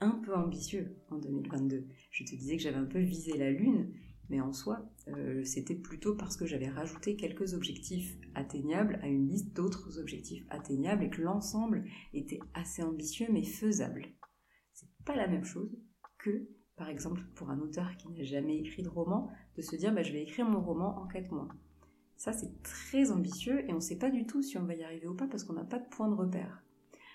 un 0.00 0.20
peu 0.24 0.34
ambitieux 0.34 0.96
en 1.10 1.18
2022. 1.18 1.86
Je 2.10 2.24
te 2.24 2.30
disais 2.30 2.56
que 2.56 2.62
j'avais 2.62 2.76
un 2.76 2.86
peu 2.86 2.98
visé 2.98 3.36
la 3.38 3.50
lune, 3.50 3.92
mais 4.28 4.40
en 4.40 4.52
soi, 4.52 4.90
euh, 5.08 5.44
c'était 5.44 5.76
plutôt 5.76 6.16
parce 6.16 6.36
que 6.36 6.46
j'avais 6.46 6.68
rajouté 6.68 7.16
quelques 7.16 7.54
objectifs 7.54 8.18
atteignables 8.34 8.98
à 9.02 9.06
une 9.06 9.28
liste 9.28 9.54
d'autres 9.54 9.98
objectifs 10.00 10.44
atteignables 10.50 11.04
et 11.04 11.10
que 11.10 11.22
l'ensemble 11.22 11.84
était 12.14 12.40
assez 12.54 12.82
ambitieux 12.82 13.28
mais 13.30 13.44
faisable. 13.44 14.06
C'est 14.72 14.88
pas 15.04 15.14
la 15.14 15.28
même 15.28 15.44
chose 15.44 15.78
que 16.18 16.48
par 16.76 16.88
exemple 16.88 17.22
pour 17.34 17.50
un 17.50 17.58
auteur 17.60 17.96
qui 17.96 18.08
n'a 18.08 18.22
jamais 18.22 18.56
écrit 18.56 18.82
de 18.82 18.88
roman, 18.88 19.30
de 19.56 19.62
se 19.62 19.76
dire 19.76 19.92
bah, 19.92 20.02
je 20.02 20.12
vais 20.12 20.22
écrire 20.22 20.48
mon 20.48 20.60
roman 20.60 20.98
en 20.98 21.06
4 21.06 21.30
mois. 21.32 21.48
Ça 22.16 22.32
c'est 22.32 22.62
très 22.62 23.10
ambitieux 23.10 23.68
et 23.68 23.72
on 23.72 23.76
ne 23.76 23.80
sait 23.80 23.98
pas 23.98 24.10
du 24.10 24.26
tout 24.26 24.42
si 24.42 24.56
on 24.58 24.64
va 24.64 24.74
y 24.74 24.84
arriver 24.84 25.06
ou 25.06 25.14
pas 25.14 25.26
parce 25.26 25.44
qu'on 25.44 25.54
n'a 25.54 25.64
pas 25.64 25.78
de 25.78 25.88
point 25.88 26.08
de 26.08 26.14
repère. 26.14 26.62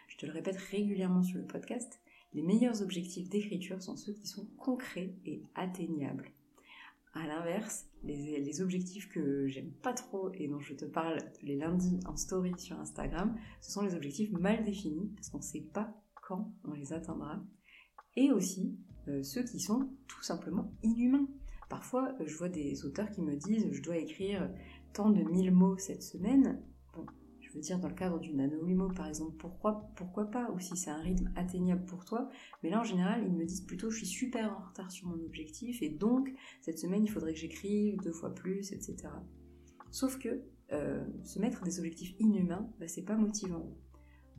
Je 0.07 0.17
te 0.17 0.25
le 0.25 0.31
répète 0.31 0.57
régulièrement 0.57 1.23
sur 1.23 1.37
le 1.37 1.45
podcast, 1.45 1.99
les 2.33 2.41
meilleurs 2.41 2.81
objectifs 2.81 3.29
d'écriture 3.29 3.81
sont 3.81 3.95
ceux 3.95 4.13
qui 4.13 4.27
sont 4.27 4.45
concrets 4.57 5.15
et 5.25 5.43
atteignables. 5.55 6.31
À 7.13 7.25
l'inverse, 7.25 7.87
les, 8.03 8.39
les, 8.39 8.61
objectifs 8.61 9.09
que 9.09 9.47
j'aime 9.47 9.71
pas 9.71 9.93
trop 9.93 10.31
et 10.33 10.47
dont 10.47 10.59
je 10.59 10.75
te 10.75 10.85
parle 10.85 11.17
les 11.41 11.55
lundis 11.55 11.99
en 12.05 12.15
story 12.15 12.53
sur 12.59 12.79
Instagram, 12.79 13.35
ce 13.59 13.71
sont 13.71 13.81
les 13.81 13.95
objectifs 13.95 14.31
mal 14.31 14.63
définis 14.63 15.11
parce 15.15 15.29
qu'on 15.29 15.39
ne 15.39 15.43
sait 15.43 15.65
pas 15.73 15.99
quand 16.21 16.51
on 16.63 16.73
les 16.73 16.93
atteindra. 16.93 17.41
Et 18.17 18.31
aussi 18.31 18.75
euh, 19.07 19.23
ceux 19.23 19.43
qui 19.43 19.59
sont 19.59 19.89
tout 20.07 20.23
simplement 20.23 20.73
inhumains. 20.83 21.27
Parfois, 21.69 22.15
je 22.25 22.35
vois 22.35 22.49
des 22.49 22.83
auteurs 22.83 23.11
qui 23.11 23.21
me 23.21 23.35
disent 23.35 23.69
je 23.71 23.81
dois 23.81 23.97
écrire 23.97 24.49
tant 24.93 25.11
de 25.11 25.23
mille 25.23 25.51
mots 25.51 25.77
cette 25.77 26.01
semaine. 26.01 26.59
Bon, 26.95 27.05
je 27.39 27.53
veux 27.53 27.59
dire, 27.61 27.79
dans 27.79 27.89
le 27.89 27.93
cadre 27.93 28.19
du 28.19 28.33
NaNoWriMo 28.33 28.89
par 28.89 29.07
exemple, 29.07 29.35
pourquoi, 29.37 29.89
pourquoi 29.95 30.25
pas 30.25 30.49
Ou 30.51 30.59
si 30.59 30.75
c'est 30.75 30.89
un 30.89 31.01
rythme 31.01 31.31
atteignable 31.35 31.85
pour 31.85 32.05
toi. 32.05 32.27
Mais 32.63 32.71
là, 32.71 32.79
en 32.79 32.83
général, 32.83 33.23
ils 33.23 33.33
me 33.33 33.45
disent 33.45 33.61
plutôt 33.61 33.91
je 33.91 33.97
suis 33.97 34.07
super 34.07 34.51
en 34.51 34.67
retard 34.67 34.91
sur 34.91 35.07
mon 35.07 35.23
objectif 35.23 35.83
et 35.83 35.89
donc 35.89 36.33
cette 36.61 36.79
semaine, 36.79 37.03
il 37.03 37.09
faudrait 37.09 37.33
que 37.33 37.39
j'écrive 37.39 37.97
deux 38.01 38.13
fois 38.13 38.33
plus, 38.33 38.71
etc. 38.71 39.09
Sauf 39.91 40.17
que 40.17 40.41
euh, 40.71 41.05
se 41.23 41.39
mettre 41.39 41.63
des 41.63 41.77
objectifs 41.77 42.15
inhumains, 42.19 42.67
bah, 42.79 42.87
c'est 42.87 43.05
pas 43.05 43.15
motivant. 43.15 43.69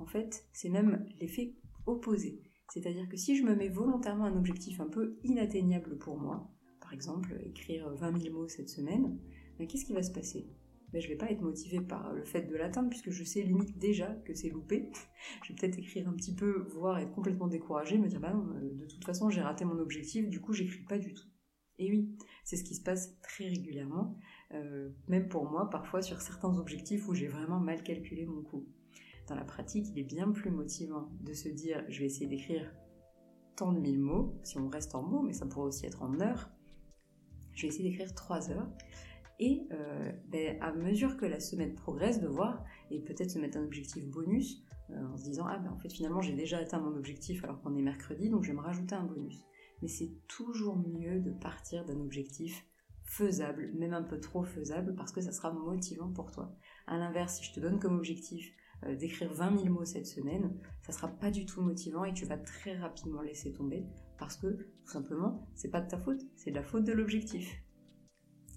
En 0.01 0.07
fait, 0.07 0.47
c'est 0.53 0.69
même 0.69 1.07
l'effet 1.21 1.55
opposé. 1.87 2.43
C'est-à-dire 2.71 3.09
que 3.09 3.17
si 3.17 3.37
je 3.37 3.45
me 3.45 3.55
mets 3.55 3.69
volontairement 3.69 4.25
un 4.25 4.37
objectif 4.37 4.81
un 4.81 4.89
peu 4.89 5.19
inatteignable 5.25 5.97
pour 5.99 6.19
moi, 6.19 6.51
par 6.81 6.93
exemple 6.93 7.39
écrire 7.45 7.89
20 7.95 8.21
000 8.21 8.35
mots 8.35 8.49
cette 8.49 8.69
semaine, 8.69 9.19
bah, 9.59 9.67
qu'est-ce 9.67 9.85
qui 9.85 9.93
va 9.93 10.03
se 10.03 10.13
passer? 10.13 10.47
Ben, 10.93 11.01
Je 11.01 11.09
vais 11.09 11.17
pas 11.17 11.31
être 11.31 11.43
motivée 11.43 11.81
par 11.81 12.13
le 12.13 12.25
fait 12.25 12.43
de 12.43 12.57
l'atteindre 12.57 12.89
puisque 12.89 13.11
je 13.11 13.25
sais 13.25 13.43
limite 13.43 13.79
déjà 13.79 14.07
que 14.25 14.35
c'est 14.35 14.49
loupé. 14.49 14.91
je 15.45 15.53
vais 15.53 15.59
peut-être 15.59 15.79
écrire 15.79 16.09
un 16.09 16.15
petit 16.15 16.35
peu, 16.35 16.67
voire 16.71 16.99
être 16.99 17.13
complètement 17.13 17.49
découragée, 17.49 17.99
me 17.99 18.09
dire 18.09 18.21
bah 18.21 18.35
euh, 18.35 18.75
de 18.75 18.87
toute 18.87 19.05
façon 19.05 19.31
j'ai 19.31 19.41
raté 19.41 19.65
mon 19.65 19.79
objectif, 19.79 20.29
du 20.29 20.41
coup 20.41 20.53
j'écris 20.53 20.85
pas 20.85 20.99
du 20.99 21.13
tout. 21.15 21.29
Et 21.79 21.91
oui, 21.91 22.17
c'est 22.45 22.57
ce 22.57 22.65
qui 22.65 22.75
se 22.75 22.83
passe 22.83 23.21
très 23.21 23.49
régulièrement. 23.49 24.19
Euh, 24.53 24.91
même 25.07 25.29
pour 25.29 25.49
moi, 25.49 25.71
parfois 25.71 26.03
sur 26.03 26.21
certains 26.21 26.57
objectifs 26.59 27.07
où 27.07 27.15
j'ai 27.15 27.29
vraiment 27.29 27.61
mal 27.61 27.83
calculé 27.83 28.27
mon 28.27 28.43
coût. 28.43 28.67
Dans 29.29 29.35
la 29.35 29.45
pratique, 29.45 29.89
il 29.91 29.99
est 29.99 30.05
bien 30.05 30.31
plus 30.31 30.51
motivant 30.51 31.11
de 31.21 31.33
se 31.35 31.49
dire 31.49 31.85
je 31.89 32.01
vais 32.01 32.07
essayer 32.07 32.27
d'écrire 32.27 32.73
tant 33.57 33.73
de 33.73 33.79
mille 33.79 33.99
mots, 33.99 34.39
si 34.43 34.57
on 34.59 34.69
reste 34.69 34.95
en 34.95 35.03
mots, 35.03 35.23
mais 35.23 35.33
ça 35.33 35.45
pourrait 35.45 35.67
aussi 35.67 35.85
être 35.85 36.03
en 36.03 36.19
heures. 36.21 36.51
Je 37.53 37.63
vais 37.63 37.69
essayer 37.69 37.91
d'écrire 37.91 38.15
trois 38.15 38.51
heures. 38.51 38.71
Et 39.41 39.67
euh, 39.73 40.13
ben, 40.29 40.57
à 40.63 40.73
mesure 40.73 41.17
que 41.17 41.27
la 41.27 41.41
semaine 41.41 41.75
progresse, 41.75 42.21
de 42.21 42.27
voir, 42.27 42.65
et 42.91 43.01
peut-être 43.01 43.31
se 43.31 43.39
mettre 43.39 43.59
un 43.59 43.65
objectif 43.65 44.07
bonus, 44.07 44.65
euh, 44.91 45.07
en 45.13 45.17
se 45.17 45.25
disant 45.25 45.45
ah 45.47 45.59
ben 45.59 45.71
en 45.71 45.77
fait 45.77 45.91
finalement 45.91 46.23
j'ai 46.23 46.33
déjà 46.33 46.59
atteint 46.59 46.81
mon 46.81 46.97
objectif 46.97 47.45
alors 47.45 47.61
qu'on 47.61 47.77
est 47.77 47.83
mercredi, 47.83 48.31
donc 48.31 48.45
je 48.45 48.51
vais 48.51 48.57
me 48.57 48.63
rajouter 48.63 48.95
un 48.95 49.05
bonus. 49.05 49.45
Mais 49.83 49.89
c'est 49.89 50.11
toujours 50.27 50.77
mieux 50.77 51.21
de 51.21 51.31
partir 51.31 51.85
d'un 51.85 52.01
objectif 52.01 52.65
faisable, 53.05 53.73
même 53.75 53.93
un 53.93 54.03
peu 54.03 54.19
trop 54.19 54.45
faisable, 54.45 54.95
parce 54.95 55.13
que 55.13 55.21
ça 55.21 55.33
sera 55.33 55.53
motivant 55.53 56.11
pour 56.11 56.31
toi. 56.31 56.57
A 56.87 56.97
l'inverse, 56.97 57.37
si 57.37 57.45
je 57.45 57.53
te 57.53 57.61
donne 57.61 57.79
comme 57.79 57.97
objectif 57.97 58.55
euh, 58.85 58.95
d'écrire 58.95 59.33
20 59.33 59.59
000 59.59 59.75
mots 59.75 59.85
cette 59.85 60.07
semaine, 60.07 60.55
ça 60.83 60.93
sera 60.93 61.09
pas 61.09 61.31
du 61.31 61.47
tout 61.47 61.63
motivant 61.63 62.05
et 62.05 62.13
tu 62.13 62.25
vas 62.27 62.39
très 62.39 62.77
rapidement 62.77 63.23
laisser 63.23 63.53
tomber, 63.53 63.85
parce 64.19 64.37
que 64.37 64.47
tout 64.47 64.93
simplement, 64.93 65.49
c'est 65.55 65.71
pas 65.71 65.81
de 65.81 65.89
ta 65.89 65.99
faute, 65.99 66.21
c'est 66.37 66.51
de 66.51 66.57
la 66.57 66.63
faute 66.63 66.85
de 66.85 66.93
l'objectif. 66.93 67.63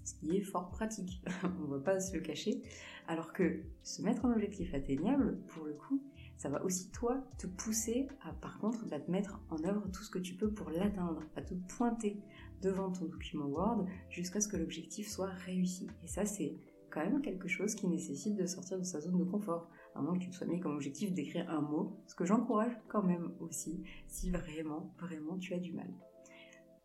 Ce 0.04 0.14
qui 0.14 0.36
est 0.36 0.42
fort 0.42 0.70
pratique, 0.70 1.24
on 1.62 1.68
va 1.68 1.78
pas 1.78 2.00
se 2.00 2.14
le 2.14 2.20
cacher. 2.20 2.62
Alors 3.06 3.32
que 3.32 3.62
se 3.82 4.02
mettre 4.02 4.24
un 4.24 4.32
objectif 4.32 4.74
atteignable, 4.74 5.38
pour 5.48 5.64
le 5.64 5.74
coup, 5.74 6.02
ça 6.36 6.48
va 6.48 6.64
aussi 6.64 6.90
toi 6.90 7.24
te 7.38 7.46
pousser 7.46 8.08
à 8.22 8.32
par 8.32 8.58
contre 8.58 8.84
bah, 8.86 8.98
te 8.98 9.10
mettre 9.10 9.40
en 9.48 9.62
œuvre 9.64 9.88
tout 9.92 10.02
ce 10.02 10.10
que 10.10 10.18
tu 10.18 10.34
peux 10.34 10.52
pour 10.52 10.70
l'atteindre, 10.70 11.22
à 11.36 11.42
te 11.42 11.54
pointer 11.54 12.20
devant 12.60 12.90
ton 12.90 13.04
document 13.04 13.46
Word 13.46 13.86
jusqu'à 14.10 14.40
ce 14.40 14.48
que 14.48 14.56
l'objectif 14.56 15.08
soit 15.08 15.30
réussi. 15.30 15.88
Et 16.02 16.08
ça 16.08 16.24
c'est 16.24 16.56
quand 16.90 17.00
même 17.00 17.22
quelque 17.22 17.46
chose 17.46 17.76
qui 17.76 17.86
nécessite 17.86 18.34
de 18.34 18.46
sortir 18.46 18.78
de 18.78 18.84
sa 18.84 19.00
zone 19.00 19.18
de 19.18 19.24
confort. 19.24 19.70
À 19.94 20.00
moins 20.00 20.14
que 20.14 20.24
tu 20.24 20.30
te 20.30 20.36
sois 20.36 20.46
mis 20.46 20.60
comme 20.60 20.74
objectif 20.74 21.12
d'écrire 21.12 21.50
un 21.50 21.60
mot, 21.60 22.00
ce 22.06 22.14
que 22.14 22.24
j'encourage 22.24 22.72
quand 22.88 23.02
même 23.02 23.32
aussi 23.40 23.82
si 24.06 24.30
vraiment, 24.30 24.94
vraiment 24.98 25.38
tu 25.38 25.54
as 25.54 25.58
du 25.58 25.72
mal. 25.72 25.92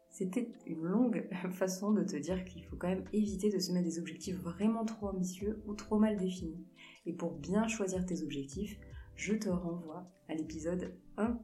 C'était 0.10 0.52
une 0.66 0.84
longue 0.84 1.30
façon 1.52 1.92
de 1.92 2.04
te 2.04 2.16
dire 2.16 2.44
qu'il 2.44 2.66
faut 2.66 2.76
quand 2.76 2.88
même 2.88 3.06
éviter 3.14 3.52
de 3.52 3.60
se 3.60 3.72
mettre 3.72 3.86
des 3.86 4.00
objectifs 4.00 4.38
vraiment 4.38 4.84
trop 4.84 5.10
ambitieux 5.10 5.62
ou 5.68 5.76
trop 5.76 6.00
mal 6.00 6.18
définis. 6.18 6.66
Et 7.06 7.14
pour 7.14 7.34
bien 7.34 7.68
choisir 7.68 8.06
tes 8.06 8.24
objectifs, 8.24 8.80
je 9.16 9.36
te 9.36 9.50
renvoie 9.50 10.12
à 10.28 10.34
l'épisode 10.34 10.98
1 11.18 11.40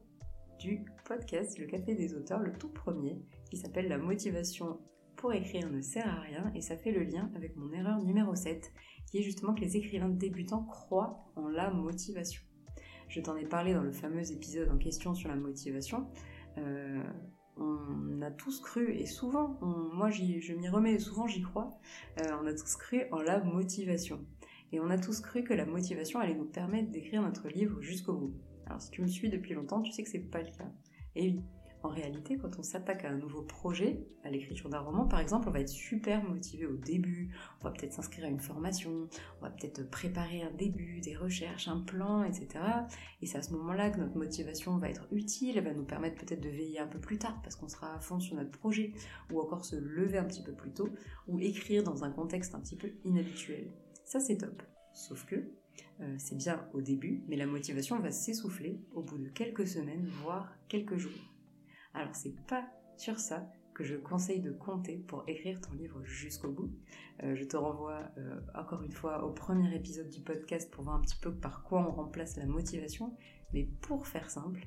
du 0.58 0.84
podcast 1.04 1.58
Le 1.58 1.66
Café 1.66 1.94
des 1.94 2.14
auteurs, 2.14 2.40
le 2.40 2.52
tout 2.52 2.68
premier, 2.68 3.22
qui 3.50 3.56
s'appelle 3.56 3.88
La 3.88 3.98
motivation 3.98 4.80
pour 5.24 5.32
écrire 5.32 5.70
ne 5.70 5.80
sert 5.80 6.06
à 6.06 6.20
rien, 6.20 6.52
et 6.54 6.60
ça 6.60 6.76
fait 6.76 6.92
le 6.92 7.02
lien 7.02 7.30
avec 7.34 7.56
mon 7.56 7.72
erreur 7.72 7.98
numéro 8.04 8.34
7, 8.34 8.74
qui 9.06 9.16
est 9.16 9.22
justement 9.22 9.54
que 9.54 9.62
les 9.62 9.78
écrivains 9.78 10.10
débutants 10.10 10.64
croient 10.64 11.24
en 11.34 11.48
la 11.48 11.70
motivation. 11.70 12.42
Je 13.08 13.22
t'en 13.22 13.34
ai 13.34 13.46
parlé 13.46 13.72
dans 13.72 13.82
le 13.82 13.92
fameux 13.92 14.30
épisode 14.30 14.68
en 14.68 14.76
question 14.76 15.14
sur 15.14 15.30
la 15.30 15.36
motivation. 15.36 16.08
Euh, 16.58 17.02
on 17.56 18.20
a 18.20 18.30
tous 18.32 18.60
cru, 18.60 18.92
et 18.92 19.06
souvent, 19.06 19.58
moi 19.62 20.10
je 20.10 20.52
m'y 20.52 20.68
remets, 20.68 20.98
souvent 20.98 21.26
j'y 21.26 21.40
crois, 21.40 21.70
euh, 22.20 22.36
on 22.42 22.46
a 22.46 22.52
tous 22.52 22.76
cru 22.76 23.04
en 23.10 23.22
la 23.22 23.42
motivation. 23.42 24.20
Et 24.72 24.80
on 24.80 24.90
a 24.90 24.98
tous 24.98 25.22
cru 25.22 25.42
que 25.42 25.54
la 25.54 25.64
motivation 25.64 26.20
allait 26.20 26.34
nous 26.34 26.44
permettre 26.44 26.90
d'écrire 26.90 27.22
notre 27.22 27.48
livre 27.48 27.80
jusqu'au 27.80 28.12
bout. 28.12 28.34
Alors 28.66 28.82
si 28.82 28.90
tu 28.90 29.00
me 29.00 29.06
suis 29.06 29.30
depuis 29.30 29.54
longtemps, 29.54 29.80
tu 29.80 29.90
sais 29.90 30.02
que 30.02 30.10
c'est 30.10 30.30
pas 30.30 30.42
le 30.42 30.50
cas. 30.50 30.70
Et 31.16 31.30
oui, 31.30 31.42
en 31.84 31.90
réalité, 31.90 32.38
quand 32.38 32.58
on 32.58 32.62
s'attaque 32.62 33.04
à 33.04 33.10
un 33.10 33.16
nouveau 33.16 33.42
projet, 33.42 34.06
à 34.22 34.30
l'écriture 34.30 34.70
d'un 34.70 34.80
roman 34.80 35.06
par 35.06 35.20
exemple, 35.20 35.48
on 35.48 35.52
va 35.52 35.60
être 35.60 35.68
super 35.68 36.24
motivé 36.24 36.64
au 36.64 36.76
début, 36.76 37.30
on 37.60 37.64
va 37.64 37.70
peut-être 37.72 37.92
s'inscrire 37.92 38.24
à 38.24 38.28
une 38.28 38.40
formation, 38.40 39.08
on 39.40 39.44
va 39.44 39.50
peut-être 39.50 39.88
préparer 39.90 40.42
un 40.42 40.50
début, 40.50 41.00
des 41.00 41.14
recherches, 41.14 41.68
un 41.68 41.80
plan, 41.80 42.24
etc. 42.24 42.48
Et 43.20 43.26
c'est 43.26 43.36
à 43.36 43.42
ce 43.42 43.52
moment-là 43.52 43.90
que 43.90 43.98
notre 43.98 44.16
motivation 44.16 44.78
va 44.78 44.88
être 44.88 45.06
utile, 45.12 45.58
elle 45.58 45.64
va 45.64 45.74
nous 45.74 45.84
permettre 45.84 46.24
peut-être 46.24 46.40
de 46.40 46.48
veiller 46.48 46.78
un 46.78 46.86
peu 46.86 46.98
plus 46.98 47.18
tard 47.18 47.40
parce 47.42 47.54
qu'on 47.54 47.68
sera 47.68 47.94
à 47.94 48.00
fond 48.00 48.18
sur 48.18 48.34
notre 48.36 48.50
projet, 48.58 48.94
ou 49.30 49.40
encore 49.40 49.66
se 49.66 49.76
lever 49.76 50.16
un 50.16 50.24
petit 50.24 50.42
peu 50.42 50.52
plus 50.52 50.72
tôt, 50.72 50.88
ou 51.28 51.38
écrire 51.38 51.82
dans 51.82 52.02
un 52.02 52.10
contexte 52.10 52.54
un 52.54 52.60
petit 52.60 52.76
peu 52.76 52.92
inhabituel. 53.04 53.70
Ça, 54.06 54.20
c'est 54.20 54.38
top. 54.38 54.62
Sauf 54.94 55.26
que 55.26 55.36
euh, 56.00 56.14
c'est 56.18 56.36
bien 56.36 56.66
au 56.72 56.80
début, 56.80 57.24
mais 57.28 57.36
la 57.36 57.46
motivation 57.46 57.98
va 57.98 58.10
s'essouffler 58.10 58.80
au 58.94 59.02
bout 59.02 59.18
de 59.18 59.28
quelques 59.28 59.66
semaines, 59.66 60.06
voire 60.22 60.56
quelques 60.68 60.96
jours. 60.96 61.33
Alors, 61.94 62.14
c'est 62.14 62.34
pas 62.46 62.64
sur 62.96 63.18
ça 63.18 63.48
que 63.72 63.82
je 63.82 63.96
conseille 63.96 64.40
de 64.40 64.52
compter 64.52 64.98
pour 64.98 65.24
écrire 65.26 65.60
ton 65.60 65.72
livre 65.72 66.04
jusqu'au 66.04 66.50
bout. 66.50 66.70
Euh, 67.22 67.34
je 67.34 67.44
te 67.44 67.56
renvoie 67.56 68.02
euh, 68.18 68.40
encore 68.54 68.82
une 68.82 68.92
fois 68.92 69.24
au 69.24 69.32
premier 69.32 69.74
épisode 69.74 70.08
du 70.08 70.20
podcast 70.20 70.70
pour 70.70 70.84
voir 70.84 70.96
un 70.96 71.00
petit 71.00 71.18
peu 71.20 71.34
par 71.34 71.64
quoi 71.64 71.88
on 71.88 71.90
remplace 71.90 72.36
la 72.36 72.46
motivation. 72.46 73.16
Mais 73.52 73.68
pour 73.80 74.06
faire 74.06 74.30
simple, 74.30 74.66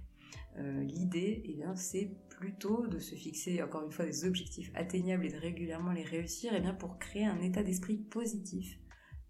l'idée, 0.57 1.43
eh 1.45 1.63
c'est 1.75 2.09
plutôt 2.29 2.87
de 2.87 2.97
se 2.97 3.13
fixer 3.13 3.61
encore 3.61 3.83
une 3.83 3.91
fois 3.91 4.05
des 4.05 4.25
objectifs 4.25 4.71
atteignables 4.73 5.27
et 5.27 5.31
de 5.31 5.37
régulièrement 5.37 5.91
les 5.91 6.03
réussir, 6.03 6.51
eh 6.55 6.59
bien, 6.59 6.73
pour 6.73 6.97
créer 6.97 7.25
un 7.25 7.39
état 7.41 7.61
d'esprit 7.61 7.97
positif 7.97 8.79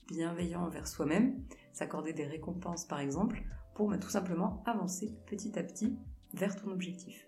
bienveillant 0.08 0.64
envers 0.64 0.88
soi-même, 0.88 1.44
s'accorder 1.74 2.14
des 2.14 2.26
récompenses 2.26 2.86
par 2.86 3.00
exemple, 3.00 3.44
pour 3.76 3.90
bah, 3.90 3.98
tout 3.98 4.10
simplement 4.10 4.64
avancer 4.66 5.14
petit 5.28 5.58
à 5.60 5.64
petit 5.64 5.98
vers 6.34 6.56
ton 6.56 6.72
objectif. 6.72 7.28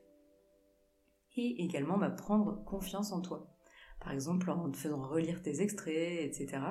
Et 1.36 1.64
également 1.64 1.98
bah, 1.98 2.10
prendre 2.10 2.64
confiance 2.66 3.12
en 3.12 3.22
toi. 3.22 3.56
Par 4.00 4.12
exemple 4.14 4.50
en 4.50 4.70
te 4.70 4.78
faisant 4.78 5.08
relire 5.08 5.42
tes 5.42 5.62
extraits, 5.62 6.22
etc. 6.24 6.62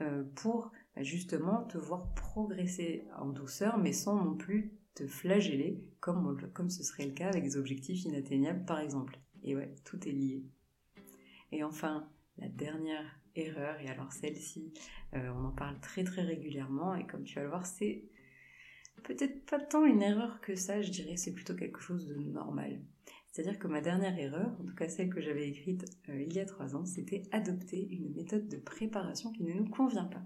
Euh, 0.00 0.24
pour 0.34 0.72
bah, 0.96 1.02
justement 1.02 1.64
te 1.64 1.78
voir 1.78 2.12
progresser 2.14 3.06
en 3.18 3.28
douceur, 3.28 3.78
mais 3.78 3.92
sans 3.92 4.22
non 4.22 4.36
plus 4.36 4.74
te 4.94 5.06
flageller, 5.06 5.82
comme, 6.00 6.68
ce 6.68 6.82
serait 6.82 7.06
le 7.06 7.12
cas 7.12 7.28
avec 7.28 7.44
des 7.44 7.56
objectifs 7.56 8.04
inatteignables 8.04 8.64
par 8.64 8.80
exemple. 8.80 9.18
Et 9.42 9.56
ouais, 9.56 9.74
tout 9.84 10.06
est 10.08 10.12
lié. 10.12 10.44
Et 11.50 11.64
enfin, 11.64 12.08
la 12.38 12.48
dernière 12.48 13.18
erreur, 13.34 13.80
et 13.80 13.88
alors 13.88 14.12
celle-ci, 14.12 14.72
euh, 15.14 15.30
on 15.34 15.46
en 15.46 15.52
parle 15.52 15.78
très 15.80 16.04
très 16.04 16.22
régulièrement, 16.22 16.94
et 16.94 17.06
comme 17.06 17.24
tu 17.24 17.34
vas 17.34 17.42
le 17.42 17.48
voir, 17.48 17.66
c'est 17.66 18.04
peut-être 19.02 19.44
pas 19.46 19.58
tant 19.58 19.84
une 19.84 20.02
erreur 20.02 20.40
que 20.40 20.54
ça, 20.54 20.82
je 20.82 20.90
dirais, 20.90 21.16
c'est 21.16 21.32
plutôt 21.32 21.54
quelque 21.54 21.80
chose 21.80 22.06
de 22.06 22.14
normal. 22.14 22.80
C'est-à-dire 23.32 23.58
que 23.58 23.66
ma 23.66 23.80
dernière 23.80 24.18
erreur, 24.18 24.50
en 24.60 24.64
tout 24.64 24.74
cas 24.74 24.88
celle 24.88 25.08
que 25.08 25.22
j'avais 25.22 25.48
écrite 25.48 25.86
euh, 26.10 26.22
il 26.22 26.34
y 26.34 26.38
a 26.38 26.44
trois 26.44 26.76
ans, 26.76 26.84
c'était 26.84 27.22
adopter 27.32 27.88
une 27.90 28.12
méthode 28.12 28.46
de 28.46 28.58
préparation 28.58 29.32
qui 29.32 29.42
ne 29.42 29.54
nous 29.54 29.68
convient 29.68 30.04
pas. 30.04 30.22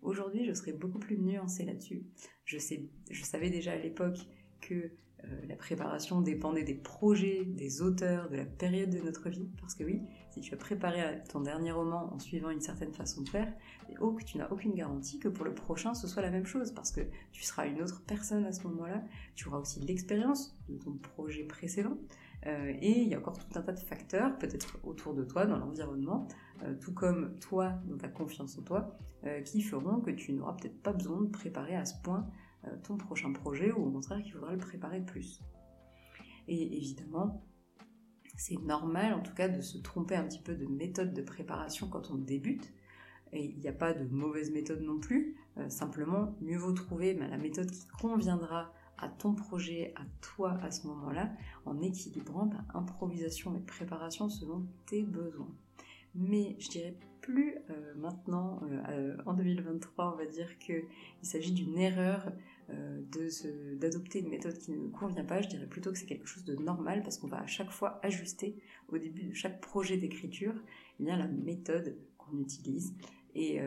Aujourd'hui, 0.00 0.46
je 0.46 0.54
serais 0.54 0.72
beaucoup 0.72 0.98
plus 0.98 1.18
nuancée 1.18 1.64
là-dessus. 1.66 2.02
Je, 2.46 2.58
savais 2.58 3.50
déjà 3.50 3.72
à 3.72 3.76
l'époque 3.76 4.18
que 4.62 4.74
euh, 4.74 5.46
la 5.48 5.56
préparation 5.56 6.22
dépendait 6.22 6.62
des 6.62 6.74
projets, 6.74 7.44
des 7.44 7.82
auteurs, 7.82 8.30
de 8.30 8.36
la 8.36 8.46
période 8.46 8.90
de 8.90 9.00
notre 9.00 9.28
vie. 9.28 9.50
Parce 9.60 9.74
que 9.74 9.84
oui, 9.84 10.00
si 10.30 10.40
tu 10.40 10.54
as 10.54 10.56
préparé 10.56 11.02
ton 11.28 11.40
dernier 11.40 11.72
roman 11.72 12.14
en 12.14 12.18
suivant 12.18 12.48
une 12.48 12.60
certaine 12.62 12.92
façon 12.92 13.20
de 13.20 13.28
faire, 13.28 13.52
oh, 14.00 14.16
tu 14.24 14.38
n'as 14.38 14.48
aucune 14.48 14.74
garantie 14.74 15.18
que 15.18 15.28
pour 15.28 15.44
le 15.44 15.54
prochain 15.54 15.92
ce 15.92 16.08
soit 16.08 16.22
la 16.22 16.30
même 16.30 16.46
chose. 16.46 16.72
Parce 16.72 16.90
que 16.90 17.02
tu 17.32 17.42
seras 17.42 17.66
une 17.66 17.82
autre 17.82 18.02
personne 18.06 18.46
à 18.46 18.52
ce 18.52 18.62
moment-là. 18.66 19.04
Tu 19.34 19.48
auras 19.48 19.58
aussi 19.58 19.80
l'expérience 19.80 20.56
de 20.70 20.78
ton 20.78 20.92
projet 20.92 21.44
précédent. 21.44 21.98
Euh, 22.44 22.72
et 22.80 23.00
il 23.00 23.08
y 23.08 23.14
a 23.14 23.18
encore 23.18 23.38
tout 23.38 23.58
un 23.58 23.62
tas 23.62 23.72
de 23.72 23.80
facteurs, 23.80 24.36
peut-être 24.38 24.78
autour 24.84 25.14
de 25.14 25.24
toi, 25.24 25.46
dans 25.46 25.56
l'environnement, 25.56 26.28
euh, 26.62 26.74
tout 26.78 26.92
comme 26.92 27.38
toi, 27.38 27.72
dans 27.86 27.96
ta 27.96 28.08
confiance 28.08 28.58
en 28.58 28.62
toi, 28.62 28.96
qui 29.44 29.60
feront 29.60 30.00
que 30.00 30.12
tu 30.12 30.32
n'auras 30.34 30.52
peut-être 30.52 30.80
pas 30.82 30.92
besoin 30.92 31.20
de 31.20 31.30
préparer 31.30 31.74
à 31.74 31.84
ce 31.84 32.00
point 32.00 32.30
euh, 32.66 32.76
ton 32.82 32.96
prochain 32.96 33.32
projet 33.32 33.72
ou 33.72 33.86
au 33.86 33.90
contraire 33.90 34.22
qu'il 34.22 34.32
faudra 34.32 34.52
le 34.52 34.58
préparer 34.58 35.00
plus. 35.00 35.40
Et 36.48 36.76
évidemment, 36.76 37.42
C'est 38.38 38.60
normal 38.60 39.14
en 39.14 39.22
tout 39.22 39.32
cas 39.34 39.48
de 39.48 39.62
se 39.62 39.78
tromper 39.78 40.14
un 40.14 40.24
petit 40.24 40.42
peu 40.42 40.54
de 40.54 40.66
méthode 40.66 41.14
de 41.14 41.22
préparation 41.22 41.88
quand 41.88 42.10
on 42.10 42.16
débute. 42.16 42.70
Et 43.32 43.44
il 43.44 43.58
n'y 43.58 43.68
a 43.68 43.72
pas 43.72 43.94
de 43.94 44.04
mauvaise 44.04 44.50
méthode 44.50 44.82
non 44.82 45.00
plus. 45.00 45.36
Euh, 45.56 45.70
simplement, 45.70 46.36
mieux 46.42 46.58
vaut 46.58 46.72
trouver 46.72 47.14
bah, 47.14 47.28
la 47.28 47.38
méthode 47.38 47.70
qui 47.70 47.86
conviendra 48.00 48.72
à 48.98 49.08
ton 49.08 49.34
projet, 49.34 49.92
à 49.96 50.02
toi 50.20 50.58
à 50.62 50.70
ce 50.70 50.86
moment-là, 50.86 51.30
en 51.64 51.80
équilibrant 51.80 52.46
bah, 52.46 52.64
improvisation 52.74 53.56
et 53.56 53.60
préparation 53.60 54.28
selon 54.28 54.66
tes 54.86 55.02
besoins. 55.02 55.52
Mais 56.14 56.56
je 56.58 56.70
dirais 56.70 56.96
plus 57.20 57.56
euh, 57.70 57.94
maintenant, 57.96 58.60
euh, 58.88 59.16
en 59.26 59.34
2023, 59.34 60.14
on 60.14 60.16
va 60.16 60.26
dire 60.26 60.58
qu'il 60.58 60.84
s'agit 61.22 61.52
d'une 61.52 61.78
erreur 61.78 62.32
d'adopter 63.78 64.18
une 64.18 64.28
méthode 64.28 64.58
qui 64.58 64.72
ne 64.72 64.88
convient 64.88 65.24
pas. 65.24 65.40
Je 65.40 65.46
dirais 65.48 65.68
plutôt 65.68 65.92
que 65.92 65.98
c'est 65.98 66.06
quelque 66.06 66.26
chose 66.26 66.44
de 66.44 66.56
normal 66.56 67.04
parce 67.04 67.16
qu'on 67.16 67.28
va 67.28 67.38
à 67.38 67.46
chaque 67.46 67.70
fois 67.70 68.00
ajuster 68.02 68.56
au 68.88 68.98
début 68.98 69.22
de 69.22 69.34
chaque 69.34 69.60
projet 69.60 69.96
d'écriture 69.96 70.52
eh 70.98 71.04
la 71.04 71.28
méthode 71.28 71.96
qu'on 72.18 72.36
utilise 72.40 72.92
et, 73.36 73.60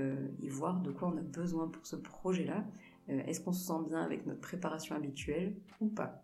voir 0.49 0.81
de 0.81 0.91
quoi 0.91 1.13
on 1.13 1.17
a 1.17 1.21
besoin 1.21 1.69
pour 1.69 1.85
ce 1.87 1.95
projet-là 1.95 2.57
euh, 2.57 2.88
est-ce 3.09 3.41
qu'on 3.41 3.53
se 3.53 3.65
sent 3.65 3.87
bien 3.87 4.01
avec 4.01 4.25
notre 4.25 4.41
préparation 4.41 4.95
habituelle 4.95 5.55
ou 5.79 5.87
pas? 5.87 6.23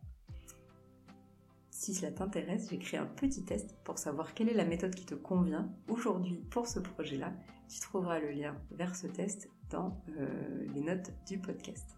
Si 1.72 1.94
cela 1.94 2.12
t'intéresse, 2.12 2.70
j'ai 2.70 2.80
créé 2.80 3.00
un 3.00 3.06
petit 3.06 3.44
test 3.44 3.76
pour 3.84 3.98
savoir 3.98 4.34
quelle 4.34 4.50
est 4.50 4.54
la 4.54 4.66
méthode 4.66 4.96
qui 4.96 5.06
te 5.06 5.14
convient 5.14 5.70
aujourd'hui 5.90 6.42
pour 6.50 6.68
ce 6.68 6.80
projet-là. 6.80 7.34
Tu 7.68 7.80
trouveras 7.80 8.20
le 8.20 8.32
lien 8.32 8.56
vers 8.72 8.96
ce 8.96 9.08
test 9.08 9.50
dans 9.70 10.02
euh, 10.18 10.66
les 10.74 10.82
notes 10.82 11.12
du 11.28 11.38
podcast. 11.38 11.98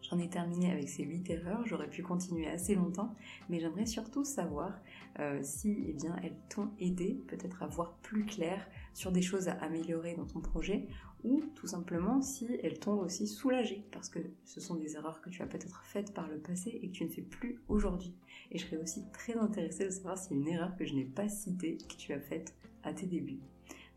J'en 0.00 0.18
ai 0.18 0.30
terminé 0.30 0.72
avec 0.72 0.88
ces 0.88 1.04
8 1.04 1.28
erreurs, 1.30 1.66
j'aurais 1.66 1.90
pu 1.90 2.02
continuer 2.02 2.48
assez 2.48 2.74
longtemps, 2.74 3.14
mais 3.50 3.60
j'aimerais 3.60 3.84
surtout 3.84 4.24
savoir 4.24 4.80
euh, 5.20 5.40
si 5.42 5.84
eh 5.88 5.92
bien, 5.92 6.16
elles 6.22 6.36
t'ont 6.48 6.70
aidé 6.78 7.22
peut-être 7.26 7.62
à 7.62 7.66
voir 7.66 7.96
plus 7.98 8.24
clair 8.24 8.66
sur 8.94 9.10
des 9.10 9.22
choses 9.22 9.48
à 9.48 9.52
améliorer 9.54 10.14
dans 10.14 10.26
ton 10.26 10.40
projet 10.40 10.88
ou 11.24 11.42
tout 11.56 11.66
simplement 11.66 12.22
si 12.22 12.46
elles 12.62 12.78
t'ont 12.78 13.00
aussi 13.00 13.26
soulagé 13.26 13.84
parce 13.90 14.08
que 14.08 14.20
ce 14.44 14.60
sont 14.60 14.76
des 14.76 14.94
erreurs 14.94 15.20
que 15.20 15.30
tu 15.30 15.42
as 15.42 15.46
peut-être 15.46 15.84
faites 15.84 16.14
par 16.14 16.28
le 16.28 16.38
passé 16.38 16.78
et 16.80 16.88
que 16.88 16.92
tu 16.92 17.04
ne 17.04 17.08
fais 17.08 17.22
plus 17.22 17.60
aujourd'hui. 17.68 18.14
Et 18.52 18.58
je 18.58 18.66
serais 18.66 18.76
aussi 18.80 19.04
très 19.12 19.34
intéressée 19.34 19.86
de 19.86 19.90
savoir 19.90 20.16
si 20.16 20.34
une 20.34 20.46
erreur 20.46 20.76
que 20.76 20.84
je 20.84 20.94
n'ai 20.94 21.04
pas 21.04 21.28
citée 21.28 21.78
que 21.78 21.96
tu 21.96 22.12
as 22.12 22.20
faite 22.20 22.54
à 22.84 22.92
tes 22.92 23.06
débuts. 23.06 23.40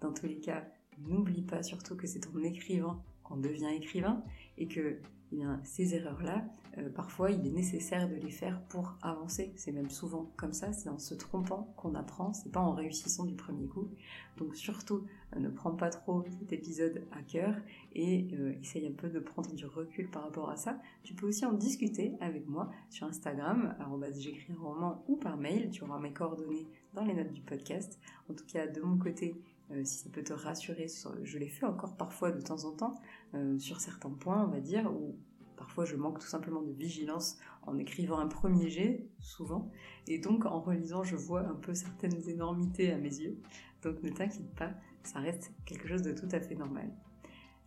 Dans 0.01 0.11
tous 0.11 0.25
les 0.25 0.39
cas, 0.39 0.65
n'oublie 0.97 1.43
pas 1.43 1.61
surtout 1.61 1.95
que 1.95 2.07
c'est 2.07 2.27
en 2.27 2.41
écrivant 2.41 3.03
qu'on 3.23 3.37
devient 3.37 3.69
écrivain 3.75 4.23
et 4.57 4.67
que 4.67 4.97
eh 5.33 5.43
ces 5.63 5.95
erreurs-là, 5.95 6.43
euh, 6.77 6.89
parfois 6.89 7.31
il 7.31 7.45
est 7.45 7.51
nécessaire 7.51 8.07
de 8.07 8.15
les 8.15 8.29
faire 8.29 8.61
pour 8.69 8.95
avancer. 9.01 9.51
C'est 9.55 9.71
même 9.71 9.89
souvent 9.89 10.31
comme 10.37 10.53
ça, 10.53 10.71
c'est 10.71 10.89
en 10.89 10.99
se 10.99 11.13
trompant 11.13 11.73
qu'on 11.75 11.95
apprend, 11.95 12.33
c'est 12.33 12.51
pas 12.51 12.61
en 12.61 12.73
réussissant 12.73 13.25
du 13.25 13.35
premier 13.35 13.67
coup. 13.67 13.89
Donc 14.37 14.55
surtout, 14.55 15.05
euh, 15.35 15.39
ne 15.39 15.49
prends 15.49 15.75
pas 15.75 15.89
trop 15.89 16.23
cet 16.39 16.53
épisode 16.53 17.05
à 17.11 17.21
cœur 17.23 17.55
et 17.93 18.29
euh, 18.33 18.53
essaye 18.61 18.87
un 18.87 18.93
peu 18.93 19.09
de 19.09 19.19
prendre 19.19 19.53
du 19.53 19.65
recul 19.65 20.09
par 20.09 20.23
rapport 20.23 20.49
à 20.49 20.55
ça. 20.55 20.79
Tu 21.03 21.13
peux 21.13 21.27
aussi 21.27 21.45
en 21.45 21.53
discuter 21.53 22.13
avec 22.21 22.47
moi 22.47 22.71
sur 22.89 23.07
Instagram, 23.07 23.75
j'écris 24.17 24.53
un 24.53 24.61
roman 24.61 25.03
ou 25.07 25.17
par 25.17 25.37
mail, 25.37 25.69
tu 25.71 25.83
auras 25.83 25.99
mes 25.99 26.13
coordonnées 26.13 26.67
dans 26.93 27.03
les 27.03 27.13
notes 27.13 27.33
du 27.33 27.41
podcast. 27.41 27.99
En 28.29 28.33
tout 28.33 28.45
cas, 28.45 28.67
de 28.67 28.81
mon 28.81 28.97
côté, 28.97 29.35
si 29.83 29.99
ça 29.99 30.09
peut 30.09 30.23
te 30.23 30.33
rassurer, 30.33 30.87
je 31.23 31.37
l'ai 31.37 31.47
fait 31.47 31.65
encore 31.65 31.95
parfois 31.95 32.31
de 32.31 32.41
temps 32.41 32.65
en 32.65 32.71
temps, 32.71 32.93
sur 33.57 33.79
certains 33.79 34.09
points, 34.09 34.45
on 34.45 34.51
va 34.51 34.59
dire, 34.59 34.91
où 34.91 35.15
Parfois, 35.61 35.85
je 35.85 35.95
manque 35.95 36.17
tout 36.17 36.27
simplement 36.27 36.63
de 36.63 36.71
vigilance 36.71 37.37
en 37.61 37.77
écrivant 37.77 38.17
un 38.17 38.25
premier 38.25 38.67
jet, 38.71 39.05
souvent, 39.19 39.71
et 40.07 40.17
donc 40.17 40.47
en 40.47 40.59
relisant, 40.59 41.03
je 41.03 41.15
vois 41.15 41.41
un 41.41 41.53
peu 41.53 41.75
certaines 41.75 42.27
énormités 42.27 42.91
à 42.91 42.97
mes 42.97 43.15
yeux. 43.15 43.37
Donc 43.83 44.01
ne 44.01 44.09
t'inquiète 44.09 44.55
pas, 44.55 44.71
ça 45.03 45.19
reste 45.19 45.51
quelque 45.65 45.87
chose 45.87 46.01
de 46.01 46.13
tout 46.13 46.27
à 46.31 46.39
fait 46.39 46.55
normal. 46.55 46.91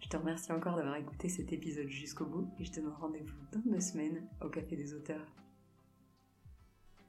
Je 0.01 0.09
te 0.09 0.17
remercie 0.17 0.51
encore 0.51 0.75
d'avoir 0.75 0.97
écouté 0.97 1.29
cet 1.29 1.53
épisode 1.53 1.87
jusqu'au 1.87 2.27
bout 2.27 2.51
et 2.59 2.65
je 2.65 2.73
te 2.73 2.81
donne 2.81 2.95
rendez-vous 2.95 3.39
dans 3.53 3.61
deux 3.65 3.81
semaines 3.81 4.27
au 4.43 4.49
Café 4.49 4.75
des 4.75 4.93
auteurs. 4.93 5.33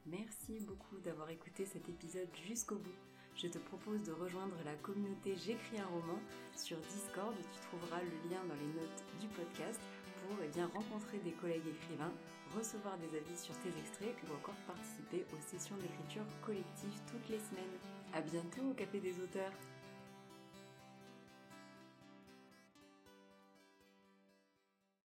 Merci 0.06 0.60
beaucoup 0.68 1.00
d'avoir 1.00 1.32
écouté 1.32 1.66
cet 1.66 1.90
épisode 1.90 2.30
jusqu'au 2.48 2.76
bout. 2.76 3.00
Je 3.36 3.48
te 3.48 3.58
propose 3.58 4.04
de 4.04 4.12
rejoindre 4.12 4.56
la 4.64 4.76
communauté 4.76 5.36
J'écris 5.36 5.80
un 5.80 5.88
roman 5.88 6.20
sur 6.56 6.78
Discord. 6.78 7.36
Tu 7.36 7.60
trouveras 7.68 8.04
le 8.04 8.30
lien 8.30 8.40
dans 8.48 8.54
les 8.54 8.80
notes 8.80 9.04
du 9.20 9.28
podcast 9.30 9.82
pour 10.26 10.38
eh 10.44 10.48
bien, 10.48 10.70
rencontrer 10.74 11.20
des 11.20 11.32
collègues 11.32 11.68
écrivains, 11.70 12.12
recevoir 12.58 12.98
des 12.98 13.18
avis 13.18 13.38
sur 13.38 13.54
tes 13.62 13.70
extraits 13.70 14.16
ou 14.26 14.34
encore 14.34 14.58
participer 14.66 15.26
aux 15.34 15.42
sessions 15.46 15.78
d'écriture 15.78 16.26
collective 16.42 16.98
toutes 17.06 17.30
les 17.30 17.40
semaines. 17.40 17.78
A 18.14 18.22
bientôt 18.22 18.72
au 18.72 18.74
Café 18.74 19.00
des 19.00 19.20
auteurs 19.22 19.54